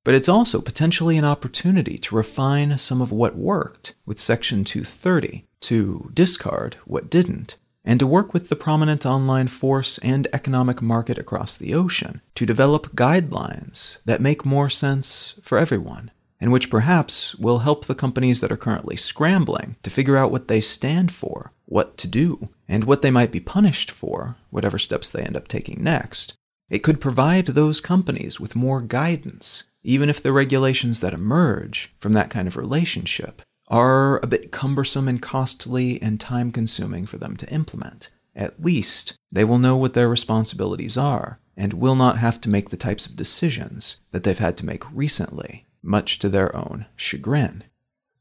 But 0.05 0.17
it's 0.17 0.29
also 0.29 0.61
potentially 0.61 1.17
an 1.17 1.25
opportunity 1.25 1.97
to 1.97 2.17
refine 2.17 2.77
some 2.77 3.01
of 3.01 3.13
what 3.13 3.37
worked 3.37 3.95
with 4.05 4.19
Section 4.19 4.65
230, 4.65 5.45
to 5.61 6.11
discard 6.13 6.77
what 6.87 7.09
didn't, 7.09 7.57
and 7.85 8.01
to 8.01 8.07
work 8.07 8.35
with 8.35 8.49
the 8.49 8.57
prominent 8.57 9.07
online 9.07 9.47
force 9.47 9.99
and 9.99 10.27
economic 10.33 10.83
market 10.83 11.19
across 11.19 11.57
the 11.57 11.73
ocean 11.73 12.21
to 12.35 12.45
develop 12.45 12.97
guidelines 12.97 13.99
that 14.05 14.21
make 14.21 14.45
more 14.45 14.69
sense 14.69 15.35
for 15.41 15.57
everyone, 15.57 16.11
and 16.41 16.51
which 16.51 16.69
perhaps 16.69 17.37
will 17.37 17.61
help 17.61 17.85
the 17.85 17.95
companies 17.95 18.41
that 18.41 18.51
are 18.51 18.57
currently 18.57 18.97
scrambling 18.97 19.77
to 19.85 19.89
figure 19.89 20.17
out 20.17 20.33
what 20.33 20.49
they 20.49 20.61
stand 20.61 21.13
for, 21.13 21.53
what 21.67 21.97
to 21.99 22.09
do, 22.09 22.49
and 22.69 22.85
what 22.85 23.03
they 23.03 23.11
might 23.11 23.33
be 23.33 23.41
punished 23.41 23.91
for, 23.91 24.37
whatever 24.51 24.79
steps 24.79 25.11
they 25.11 25.23
end 25.23 25.37
up 25.37 25.49
taking 25.49 25.83
next. 25.83 26.35
It 26.69 26.83
could 26.83 27.01
provide 27.01 27.47
those 27.47 27.81
companies 27.81 28.41
with 28.41 28.57
more 28.57 28.81
guidance, 28.81 29.65
even 29.83 30.09
if 30.09 30.23
the 30.23 30.33
regulations 30.33 31.01
that 31.01 31.13
emerge 31.13 31.95
from 32.01 32.15
that 32.15 32.31
kind 32.31 32.49
of 32.49 32.57
relationship 32.57 33.43
are 33.69 34.19
a 34.23 34.27
bit 34.27 34.51
cumbersome 34.51 35.09
and 35.09 35.21
costly 35.21 36.01
and 36.03 36.21
time 36.21 36.51
consuming 36.53 37.07
for 37.07 37.19
them 37.19 37.37
to 37.37 37.51
implement. 37.51 38.09
At 38.35 38.63
least 38.63 39.15
they 39.31 39.45
will 39.45 39.59
know 39.59 39.77
what 39.77 39.95
their 39.95 40.09
responsibilities 40.09 40.97
are 40.97 41.39
and 41.57 41.75
will 41.75 41.95
not 41.95 42.19
have 42.19 42.41
to 42.43 42.49
make 42.49 42.71
the 42.71 42.77
types 42.77 43.07
of 43.07 43.17
decisions 43.17 43.99
that 44.11 44.25
they've 44.25 44.39
had 44.39 44.57
to 44.57 44.67
make 44.67 44.83
recently, 44.93 45.67
much 45.83 46.19
to 46.19 46.29
their 46.29 46.55
own 46.57 46.87
chagrin. 46.97 47.65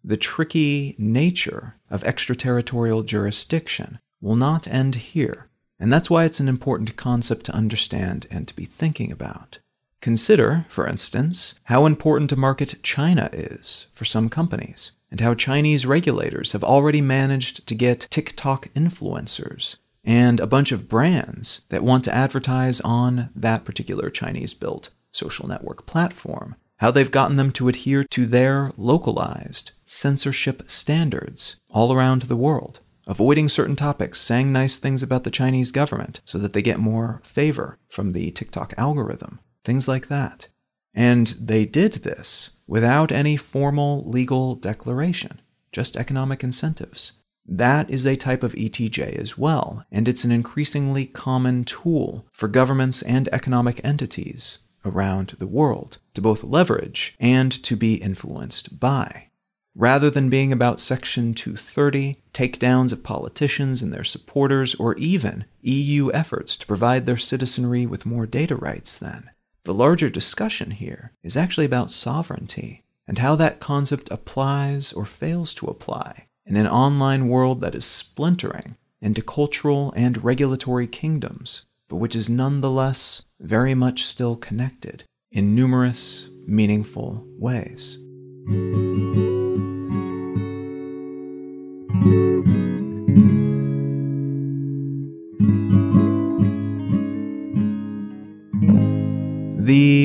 The 0.03 0.17
tricky 0.17 0.95
nature 0.97 1.75
of 1.89 2.03
extraterritorial 2.03 3.03
jurisdiction 3.03 3.99
will 4.19 4.35
not 4.35 4.67
end 4.67 4.95
here, 4.95 5.47
And 5.79 5.91
that's 5.91 6.09
why 6.09 6.23
it's 6.23 6.39
an 6.39 6.47
important 6.47 6.95
concept 6.95 7.45
to 7.47 7.53
understand 7.53 8.27
and 8.31 8.47
to 8.47 8.55
be 8.55 8.65
thinking 8.65 9.11
about. 9.11 9.59
Consider, 10.01 10.65
for 10.69 10.87
instance, 10.87 11.55
how 11.63 11.85
important 11.85 12.31
a 12.31 12.37
market 12.37 12.81
China 12.83 13.29
is 13.33 13.87
for 13.93 14.05
some 14.05 14.29
companies, 14.29 14.91
and 15.11 15.19
how 15.19 15.33
Chinese 15.33 15.85
regulators 15.85 16.53
have 16.53 16.63
already 16.63 17.01
managed 17.01 17.67
to 17.67 17.75
get 17.75 18.07
TikTok 18.09 18.69
influencers 18.73 19.77
and 20.03 20.39
a 20.39 20.47
bunch 20.47 20.71
of 20.71 20.87
brands 20.87 21.61
that 21.69 21.83
want 21.83 22.03
to 22.05 22.13
advertise 22.15 22.81
on 22.81 23.29
that 23.35 23.65
particular 23.65 24.09
Chinese 24.09 24.53
built 24.53 24.89
social 25.11 25.47
network 25.47 25.85
platform, 25.85 26.55
how 26.77 26.91
they've 26.91 27.11
gotten 27.11 27.37
them 27.37 27.51
to 27.51 27.69
adhere 27.69 28.03
to 28.03 28.25
their 28.25 28.71
localized 28.77 29.71
censorship 29.93 30.69
standards 30.69 31.57
all 31.69 31.93
around 31.93 32.23
the 32.23 32.35
world, 32.35 32.79
avoiding 33.05 33.47
certain 33.47 33.75
topics, 33.75 34.19
saying 34.19 34.51
nice 34.51 34.77
things 34.77 35.03
about 35.03 35.23
the 35.23 35.31
Chinese 35.31 35.71
government 35.71 36.19
so 36.25 36.37
that 36.39 36.53
they 36.53 36.61
get 36.61 36.79
more 36.79 37.21
favor 37.23 37.77
from 37.89 38.11
the 38.11 38.31
TikTok 38.31 38.73
algorithm, 38.77 39.39
things 39.63 39.87
like 39.87 40.07
that. 40.07 40.47
And 40.93 41.27
they 41.39 41.65
did 41.65 41.93
this 41.93 42.51
without 42.67 43.11
any 43.11 43.37
formal 43.37 44.03
legal 44.09 44.55
declaration, 44.55 45.41
just 45.71 45.95
economic 45.95 46.43
incentives. 46.43 47.13
That 47.45 47.89
is 47.89 48.05
a 48.05 48.15
type 48.15 48.41
of 48.41 48.53
ETJ 48.53 49.17
as 49.19 49.37
well, 49.37 49.85
and 49.91 50.07
it's 50.07 50.23
an 50.23 50.31
increasingly 50.31 51.05
common 51.05 51.65
tool 51.65 52.25
for 52.31 52.47
governments 52.47 53.01
and 53.01 53.27
economic 53.29 53.81
entities 53.83 54.59
around 54.85 55.35
the 55.39 55.47
world 55.47 55.99
to 56.13 56.21
both 56.21 56.43
leverage 56.43 57.15
and 57.19 57.51
to 57.63 57.75
be 57.75 57.95
influenced 57.95 58.79
by. 58.79 59.27
Rather 59.75 60.09
than 60.09 60.29
being 60.29 60.51
about 60.51 60.79
Section 60.79 61.33
230, 61.33 62.21
takedowns 62.33 62.91
of 62.91 63.03
politicians 63.03 63.81
and 63.81 63.91
their 63.91 64.03
supporters, 64.03 64.75
or 64.75 64.95
even 64.95 65.45
EU 65.61 66.11
efforts 66.13 66.55
to 66.55 66.67
provide 66.67 67.05
their 67.05 67.17
citizenry 67.17 67.85
with 67.85 68.05
more 68.05 68.27
data 68.27 68.55
rights, 68.55 68.97
then, 68.97 69.31
the 69.63 69.73
larger 69.73 70.09
discussion 70.09 70.71
here 70.71 71.13
is 71.23 71.35
actually 71.35 71.65
about 71.65 71.89
sovereignty 71.89 72.83
and 73.07 73.17
how 73.17 73.35
that 73.35 73.59
concept 73.59 74.11
applies 74.11 74.93
or 74.93 75.05
fails 75.05 75.53
to 75.55 75.65
apply 75.67 76.27
in 76.45 76.55
an 76.55 76.67
online 76.67 77.27
world 77.27 77.61
that 77.61 77.75
is 77.75 77.85
splintering 77.85 78.75
into 79.01 79.21
cultural 79.21 79.91
and 79.95 80.23
regulatory 80.23 80.87
kingdoms, 80.87 81.65
but 81.89 81.97
which 81.97 82.15
is 82.15 82.29
nonetheless 82.29 83.23
very 83.39 83.73
much 83.73 84.05
still 84.05 84.35
connected 84.35 85.03
in 85.31 85.55
numerous 85.55 86.29
meaningful 86.45 87.25
ways. 87.39 87.97
The 88.45 88.51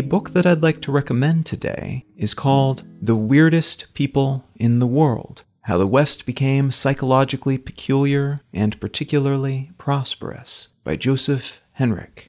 book 0.03 0.31
that 0.31 0.47
I'd 0.47 0.63
like 0.63 0.81
to 0.83 0.93
recommend 0.93 1.47
today 1.47 2.05
is 2.17 2.35
called 2.35 2.85
The 3.03 3.17
Weirdest 3.17 3.93
People 3.95 4.45
in 4.55 4.79
the 4.79 4.87
World 4.87 5.43
how 5.69 5.77
the 5.77 5.87
West 5.87 6.25
Became 6.25 6.71
Psychologically 6.71 7.59
Peculiar 7.59 8.41
and 8.55 8.81
Particularly 8.81 9.71
Prosperous 9.77 10.69
by 10.83 10.97
Joseph 10.97 11.63
Henrich. 11.79 12.25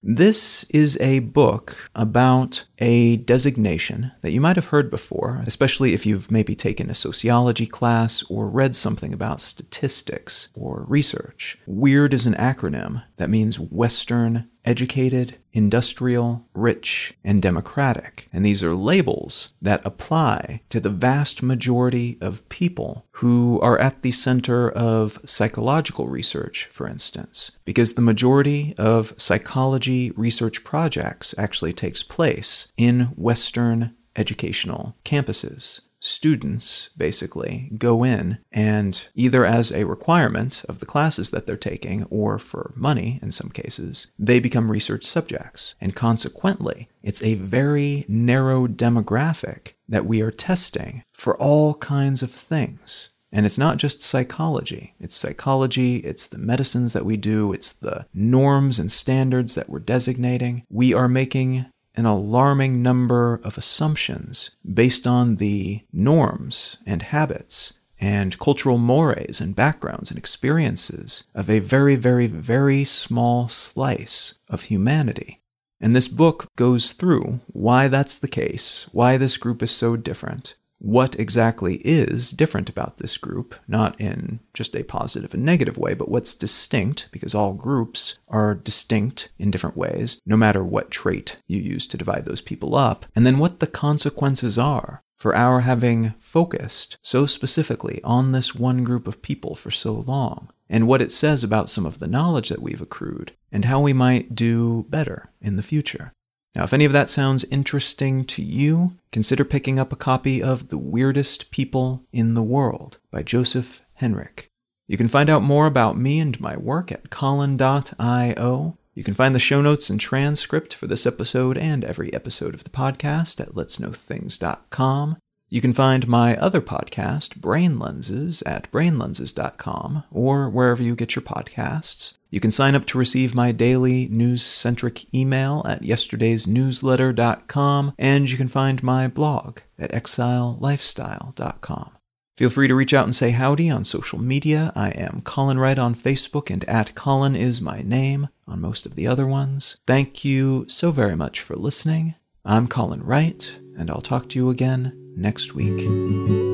This 0.00 0.62
is 0.64 0.96
a 1.00 1.18
book 1.18 1.90
about 1.94 2.66
a 2.78 3.16
designation 3.16 4.12
that 4.22 4.32
you 4.32 4.40
might 4.40 4.56
have 4.56 4.66
heard 4.66 4.90
before, 4.90 5.42
especially 5.46 5.94
if 5.94 6.04
you've 6.04 6.30
maybe 6.30 6.54
taken 6.54 6.90
a 6.90 6.94
sociology 6.94 7.66
class 7.66 8.22
or 8.28 8.48
read 8.48 8.74
something 8.74 9.12
about 9.12 9.40
statistics 9.40 10.48
or 10.54 10.84
research. 10.88 11.58
WEIRD 11.66 12.12
is 12.12 12.26
an 12.26 12.34
acronym 12.34 13.02
that 13.16 13.30
means 13.30 13.60
Western, 13.60 14.48
educated, 14.64 15.36
industrial, 15.52 16.46
rich, 16.54 17.14
and 17.22 17.40
democratic. 17.40 18.28
And 18.32 18.44
these 18.44 18.62
are 18.62 18.74
labels 18.74 19.50
that 19.62 19.84
apply 19.84 20.62
to 20.70 20.80
the 20.80 20.90
vast 20.90 21.42
majority 21.42 22.18
of 22.20 22.48
people 22.48 23.06
who 23.18 23.60
are 23.60 23.78
at 23.78 24.02
the 24.02 24.10
center 24.10 24.70
of 24.70 25.20
psychological 25.24 26.08
research, 26.08 26.68
for 26.72 26.88
instance, 26.88 27.52
because 27.64 27.94
the 27.94 28.00
majority 28.00 28.74
of 28.76 29.14
psychology 29.16 30.10
research 30.12 30.64
projects 30.64 31.34
actually 31.38 31.72
takes 31.72 32.02
place 32.02 32.68
in 32.76 33.12
Western 33.16 33.94
educational 34.16 34.96
campuses 35.04 35.80
students 36.04 36.90
basically 36.98 37.70
go 37.78 38.04
in 38.04 38.36
and 38.52 39.08
either 39.14 39.46
as 39.46 39.72
a 39.72 39.84
requirement 39.84 40.62
of 40.68 40.78
the 40.78 40.86
classes 40.86 41.30
that 41.30 41.46
they're 41.46 41.56
taking 41.56 42.04
or 42.04 42.38
for 42.38 42.74
money 42.76 43.18
in 43.22 43.32
some 43.32 43.48
cases, 43.48 44.08
they 44.18 44.38
become 44.38 44.70
research 44.70 45.04
subjects. 45.04 45.74
And 45.80 45.96
consequently, 45.96 46.90
it's 47.02 47.22
a 47.22 47.36
very 47.36 48.04
narrow 48.06 48.66
demographic 48.66 49.72
that 49.88 50.04
we 50.04 50.20
are 50.20 50.30
testing 50.30 51.02
for 51.14 51.38
all 51.38 51.74
kinds 51.76 52.22
of 52.22 52.30
things. 52.30 53.08
And 53.32 53.46
it's 53.46 53.58
not 53.58 53.78
just 53.78 54.02
psychology. 54.02 54.94
It's 55.00 55.16
psychology, 55.16 55.96
it's 55.96 56.28
the 56.28 56.38
medicines 56.38 56.92
that 56.92 57.06
we 57.06 57.16
do, 57.16 57.52
it's 57.52 57.72
the 57.72 58.06
norms 58.14 58.78
and 58.78 58.92
standards 58.92 59.56
that 59.56 59.68
we're 59.68 59.80
designating. 59.80 60.64
We 60.70 60.92
are 60.94 61.08
making 61.08 61.66
an 61.96 62.06
alarming 62.06 62.82
number 62.82 63.40
of 63.44 63.56
assumptions 63.56 64.50
based 64.72 65.06
on 65.06 65.36
the 65.36 65.82
norms 65.92 66.76
and 66.86 67.02
habits 67.02 67.74
and 68.00 68.38
cultural 68.38 68.78
mores 68.78 69.40
and 69.40 69.54
backgrounds 69.54 70.10
and 70.10 70.18
experiences 70.18 71.24
of 71.34 71.48
a 71.48 71.60
very, 71.60 71.96
very, 71.96 72.26
very 72.26 72.84
small 72.84 73.48
slice 73.48 74.34
of 74.48 74.62
humanity. 74.62 75.40
And 75.80 75.94
this 75.94 76.08
book 76.08 76.46
goes 76.56 76.92
through 76.92 77.40
why 77.46 77.88
that's 77.88 78.18
the 78.18 78.28
case, 78.28 78.88
why 78.92 79.16
this 79.16 79.36
group 79.36 79.62
is 79.62 79.70
so 79.70 79.96
different, 79.96 80.54
what 80.84 81.18
exactly 81.18 81.76
is 81.76 82.30
different 82.30 82.68
about 82.68 82.98
this 82.98 83.16
group, 83.16 83.54
not 83.66 83.98
in 83.98 84.38
just 84.52 84.76
a 84.76 84.82
positive 84.82 85.32
and 85.32 85.42
negative 85.42 85.78
way, 85.78 85.94
but 85.94 86.10
what's 86.10 86.34
distinct, 86.34 87.08
because 87.10 87.34
all 87.34 87.54
groups 87.54 88.18
are 88.28 88.54
distinct 88.54 89.30
in 89.38 89.50
different 89.50 89.78
ways, 89.78 90.20
no 90.26 90.36
matter 90.36 90.62
what 90.62 90.90
trait 90.90 91.36
you 91.46 91.58
use 91.58 91.86
to 91.86 91.96
divide 91.96 92.26
those 92.26 92.42
people 92.42 92.74
up, 92.74 93.06
and 93.16 93.26
then 93.26 93.38
what 93.38 93.60
the 93.60 93.66
consequences 93.66 94.58
are 94.58 95.02
for 95.16 95.34
our 95.34 95.60
having 95.60 96.10
focused 96.18 96.98
so 97.00 97.24
specifically 97.24 98.02
on 98.04 98.32
this 98.32 98.54
one 98.54 98.84
group 98.84 99.08
of 99.08 99.22
people 99.22 99.54
for 99.54 99.70
so 99.70 99.92
long, 99.92 100.50
and 100.68 100.86
what 100.86 101.00
it 101.00 101.10
says 101.10 101.42
about 101.42 101.70
some 101.70 101.86
of 101.86 101.98
the 101.98 102.06
knowledge 102.06 102.50
that 102.50 102.60
we've 102.60 102.82
accrued, 102.82 103.32
and 103.50 103.64
how 103.64 103.80
we 103.80 103.94
might 103.94 104.34
do 104.34 104.84
better 104.90 105.30
in 105.40 105.56
the 105.56 105.62
future. 105.62 106.12
Now, 106.54 106.62
if 106.62 106.72
any 106.72 106.84
of 106.84 106.92
that 106.92 107.08
sounds 107.08 107.44
interesting 107.44 108.24
to 108.26 108.42
you, 108.42 108.96
consider 109.10 109.44
picking 109.44 109.78
up 109.78 109.92
a 109.92 109.96
copy 109.96 110.40
of 110.42 110.68
The 110.68 110.78
Weirdest 110.78 111.50
People 111.50 112.04
in 112.12 112.34
the 112.34 112.44
World 112.44 112.98
by 113.10 113.22
Joseph 113.24 113.82
Henrich. 114.00 114.44
You 114.86 114.96
can 114.96 115.08
find 115.08 115.28
out 115.28 115.42
more 115.42 115.66
about 115.66 115.98
me 115.98 116.20
and 116.20 116.38
my 116.40 116.56
work 116.56 116.92
at 116.92 117.10
colin.io. 117.10 118.78
You 118.94 119.02
can 119.02 119.14
find 119.14 119.34
the 119.34 119.40
show 119.40 119.60
notes 119.60 119.90
and 119.90 119.98
transcript 119.98 120.74
for 120.74 120.86
this 120.86 121.06
episode 121.06 121.58
and 121.58 121.84
every 121.84 122.12
episode 122.14 122.54
of 122.54 122.62
the 122.62 122.70
podcast 122.70 123.40
at 123.40 123.54
letsknowthings.com. 123.54 125.16
You 125.54 125.60
can 125.60 125.72
find 125.72 126.08
my 126.08 126.36
other 126.38 126.60
podcast, 126.60 127.36
Brain 127.36 127.78
Lenses, 127.78 128.42
at 128.42 128.68
brainlenses.com 128.72 130.02
or 130.10 130.50
wherever 130.50 130.82
you 130.82 130.96
get 130.96 131.14
your 131.14 131.22
podcasts. 131.22 132.14
You 132.28 132.40
can 132.40 132.50
sign 132.50 132.74
up 132.74 132.86
to 132.86 132.98
receive 132.98 133.36
my 133.36 133.52
daily 133.52 134.08
news 134.08 134.42
centric 134.42 135.14
email 135.14 135.62
at 135.64 135.82
yesterdaysnewsletter.com, 135.82 137.94
and 137.96 138.28
you 138.28 138.36
can 138.36 138.48
find 138.48 138.82
my 138.82 139.06
blog 139.06 139.60
at 139.78 139.92
exilelifestyle.com. 139.92 141.90
Feel 142.36 142.50
free 142.50 142.66
to 142.66 142.74
reach 142.74 142.92
out 142.92 143.04
and 143.04 143.14
say 143.14 143.30
howdy 143.30 143.70
on 143.70 143.84
social 143.84 144.20
media. 144.20 144.72
I 144.74 144.90
am 144.90 145.22
Colin 145.24 145.60
Wright 145.60 145.78
on 145.78 145.94
Facebook, 145.94 146.50
and 146.50 146.64
at 146.64 146.96
Colin 146.96 147.36
is 147.36 147.60
my 147.60 147.80
name 147.80 148.28
on 148.48 148.60
most 148.60 148.86
of 148.86 148.96
the 148.96 149.06
other 149.06 149.28
ones. 149.28 149.76
Thank 149.86 150.24
you 150.24 150.66
so 150.68 150.90
very 150.90 151.14
much 151.14 151.40
for 151.40 151.54
listening. 151.54 152.16
I'm 152.44 152.66
Colin 152.66 153.04
Wright, 153.04 153.52
and 153.78 153.88
I'll 153.88 154.00
talk 154.00 154.28
to 154.30 154.36
you 154.36 154.50
again 154.50 155.03
next 155.16 155.54
week. 155.54 156.53